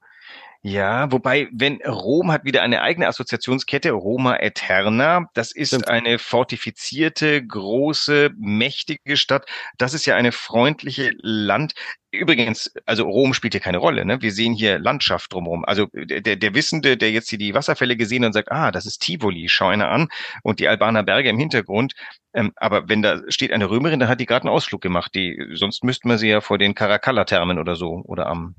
Ja, 0.61 1.09
wobei, 1.09 1.47
wenn 1.53 1.81
Rom 1.87 2.33
hat 2.33 2.43
wieder 2.43 2.61
eine 2.63 2.81
eigene 2.81 3.07
Assoziationskette, 3.07 3.91
Roma 3.91 4.35
Eterna. 4.35 5.29
Das 5.33 5.53
ist 5.53 5.69
Stimmt. 5.69 5.87
eine 5.87 6.19
fortifizierte, 6.19 7.45
große, 7.45 8.31
mächtige 8.37 9.15
Stadt. 9.15 9.45
Das 9.77 9.93
ist 9.93 10.05
ja 10.05 10.17
eine 10.17 10.33
freundliche 10.33 11.11
Land. 11.21 11.75
Übrigens, 12.11 12.73
also 12.85 13.03
Rom 13.07 13.33
spielt 13.33 13.53
hier 13.53 13.61
keine 13.61 13.77
Rolle. 13.77 14.03
Ne? 14.03 14.21
Wir 14.21 14.33
sehen 14.33 14.53
hier 14.53 14.79
Landschaft 14.79 15.31
drumherum. 15.31 15.63
Also 15.63 15.87
der, 15.93 16.35
der 16.35 16.53
Wissende, 16.53 16.97
der 16.97 17.11
jetzt 17.11 17.29
hier 17.29 17.39
die 17.39 17.53
Wasserfälle 17.53 17.95
gesehen 17.95 18.23
hat 18.23 18.29
und 18.29 18.33
sagt, 18.33 18.51
ah, 18.51 18.71
das 18.71 18.85
ist 18.85 18.99
Tivoli, 18.99 19.47
schau 19.47 19.67
eine 19.67 19.87
an 19.87 20.09
und 20.43 20.59
die 20.59 20.67
Albaner 20.67 21.03
Berge 21.03 21.29
im 21.29 21.39
Hintergrund. 21.39 21.93
Ähm, 22.33 22.51
aber 22.57 22.89
wenn 22.89 23.01
da 23.01 23.21
steht 23.29 23.53
eine 23.53 23.69
Römerin, 23.69 24.01
dann 24.01 24.09
hat 24.09 24.19
die 24.19 24.25
gerade 24.25 24.43
einen 24.43 24.53
Ausflug 24.53 24.81
gemacht. 24.81 25.15
Die, 25.15 25.39
sonst 25.53 25.85
müssten 25.85 26.09
wir 26.09 26.17
sie 26.17 26.27
ja 26.27 26.41
vor 26.41 26.57
den 26.57 26.75
Caracalla-Thermen 26.75 27.59
oder 27.59 27.75
so 27.75 28.01
oder 28.05 28.27
am 28.27 28.55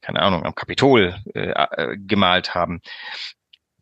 keine 0.00 0.20
Ahnung, 0.20 0.44
am 0.44 0.54
Kapitol 0.54 1.16
äh, 1.34 1.50
äh, 1.50 1.96
gemalt 1.96 2.54
haben. 2.54 2.80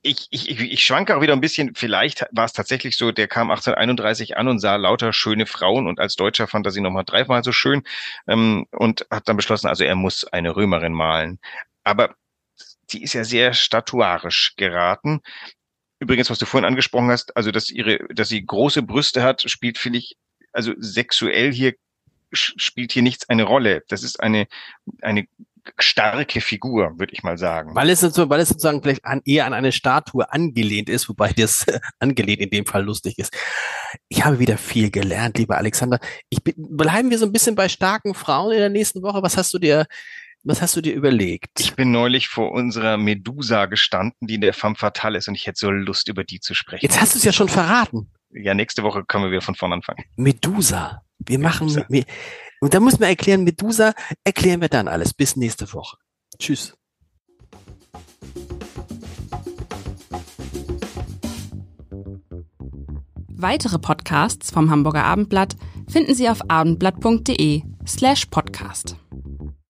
Ich, 0.03 0.29
ich, 0.31 0.49
ich 0.49 0.85
schwanke 0.85 1.17
auch 1.17 1.21
wieder 1.21 1.33
ein 1.33 1.41
bisschen, 1.41 1.75
vielleicht 1.75 2.27
war 2.31 2.45
es 2.45 2.53
tatsächlich 2.53 2.97
so, 2.97 3.11
der 3.11 3.27
kam 3.27 3.51
1831 3.51 4.37
an 4.37 4.47
und 4.47 4.61
sah 4.61 4.77
lauter 4.77 5.13
schöne 5.13 5.47
Frauen 5.47 5.89
und 5.89 5.99
als 5.99 6.15
Deutscher 6.15 6.47
fand 6.47 6.65
er 6.65 6.71
sie 6.71 6.81
nochmal 6.81 7.05
dreimal 7.05 7.43
so 7.43 7.51
schön 7.51 7.83
ähm, 8.29 8.67
und 8.71 9.07
hat 9.11 9.29
dann 9.29 9.37
beschlossen, 9.37 9.67
also 9.67 9.83
er 9.83 9.97
muss 9.97 10.25
eine 10.25 10.55
Römerin 10.55 10.93
malen. 10.93 11.41
Aber 11.83 12.15
die 12.91 13.03
ist 13.03 13.15
ja 13.15 13.25
sehr 13.25 13.53
statuarisch 13.53 14.55
geraten. 14.57 15.23
Übrigens, 15.99 16.31
was 16.31 16.39
du 16.39 16.47
vorhin 16.47 16.67
angesprochen 16.67 17.11
hast, 17.11 17.37
also 17.37 17.51
dass 17.51 17.71
ihre, 17.71 17.99
dass 18.15 18.29
sie 18.29 18.45
große 18.45 18.83
Brüste 18.83 19.25
hat, 19.25 19.43
spielt, 19.51 19.79
finde 19.79 19.99
ich, 19.99 20.17
also 20.53 20.73
sexuell 20.79 21.53
hier 21.53 21.75
spielt 22.33 22.93
hier 22.93 23.03
nichts 23.03 23.29
eine 23.29 23.45
Rolle. 23.45 23.85
Das 23.89 24.03
ist 24.03 24.21
eine, 24.21 24.47
eine 25.01 25.27
starke 25.79 26.41
Figur, 26.41 26.99
würde 26.99 27.13
ich 27.13 27.23
mal 27.23 27.39
sagen. 27.39 27.75
Weil 27.75 27.91
es, 27.91 28.01
so, 28.01 28.29
weil 28.29 28.41
es 28.41 28.49
sozusagen 28.49 28.83
vielleicht 28.83 29.05
an, 29.05 29.23
eher 29.25 29.47
an 29.47 29.55
eine 29.55 29.73
Statue 29.73 30.31
angelehnt 30.33 30.89
ist, 30.89 31.09
wobei 31.09 31.33
das 31.33 31.67
angelehnt 31.99 32.41
in 32.41 32.51
dem 32.51 32.67
Fall 32.67 32.85
lustig 32.85 33.19
ist. 33.19 33.37
Ich 34.09 34.25
habe 34.25 34.39
wieder 34.39 34.59
viel 34.59 34.91
gelernt, 34.91 35.39
lieber 35.39 35.57
Alexander. 35.57 35.99
Ich 36.29 36.43
bin, 36.43 36.55
bleiben 36.57 37.11
wir 37.11 37.19
so 37.19 37.27
ein 37.27 37.33
bisschen 37.33 37.55
bei 37.55 37.69
starken 37.69 38.15
Frauen 38.15 38.53
in 38.53 38.59
der 38.59 38.71
nächsten 38.71 39.03
Woche. 39.03 39.23
Was 39.23 39.37
hast 39.37 39.53
du 39.55 39.59
dir, 39.59 39.87
was 40.43 40.63
hast 40.63 40.77
du 40.77 40.81
dir 40.81 40.95
überlegt? 40.95 41.59
Ich 41.59 41.75
bin 41.75 41.91
neulich 41.91 42.29
vor 42.29 42.53
unserer 42.53 42.97
Medusa 42.97 43.67
gestanden, 43.67 44.29
die 44.29 44.35
in 44.35 44.41
der 44.41 44.55
Femme 44.55 44.77
Fatale 44.77 45.19
ist 45.19 45.29
und 45.29 45.35
ich 45.35 45.47
hätte 45.47 45.59
so 45.59 45.71
Lust, 45.71 46.09
über 46.09 46.25
die 46.25 46.41
zu 46.41 46.55
sprechen. 46.55 46.85
Jetzt 46.85 47.01
hast 47.01 47.15
du 47.15 47.19
es 47.19 47.25
ja 47.25 47.33
schon 47.33 47.49
verraten. 47.49 48.11
Ja, 48.31 48.55
nächste 48.55 48.83
Woche 48.83 49.05
können 49.05 49.25
wir 49.25 49.31
wieder 49.31 49.41
von 49.41 49.55
vorn 49.55 49.73
anfangen. 49.73 50.05
Medusa. 50.17 51.03
Wir 51.19 51.39
machen, 51.39 51.67
Medusa. 51.67 52.07
Und 52.61 52.75
da 52.75 52.81
muss 52.81 52.99
man 52.99 53.09
erklären, 53.09 53.45
Medusa 53.45 53.93
erklären 54.25 54.61
wir 54.61 54.69
dann 54.69 54.89
alles. 54.89 55.15
Bis 55.15 55.37
nächste 55.37 55.73
Woche. 55.73 55.99
Tschüss. 56.39 56.75
Weitere 63.39 63.79
Podcasts 63.79 64.51
vom 64.51 64.71
Hamburger 64.71 65.05
Abendblatt 65.05 65.57
finden 65.89 66.15
Sie 66.15 66.29
auf 66.29 66.41
abendblatt.de 66.49 67.63
slash 67.87 68.27
podcast. 68.27 68.97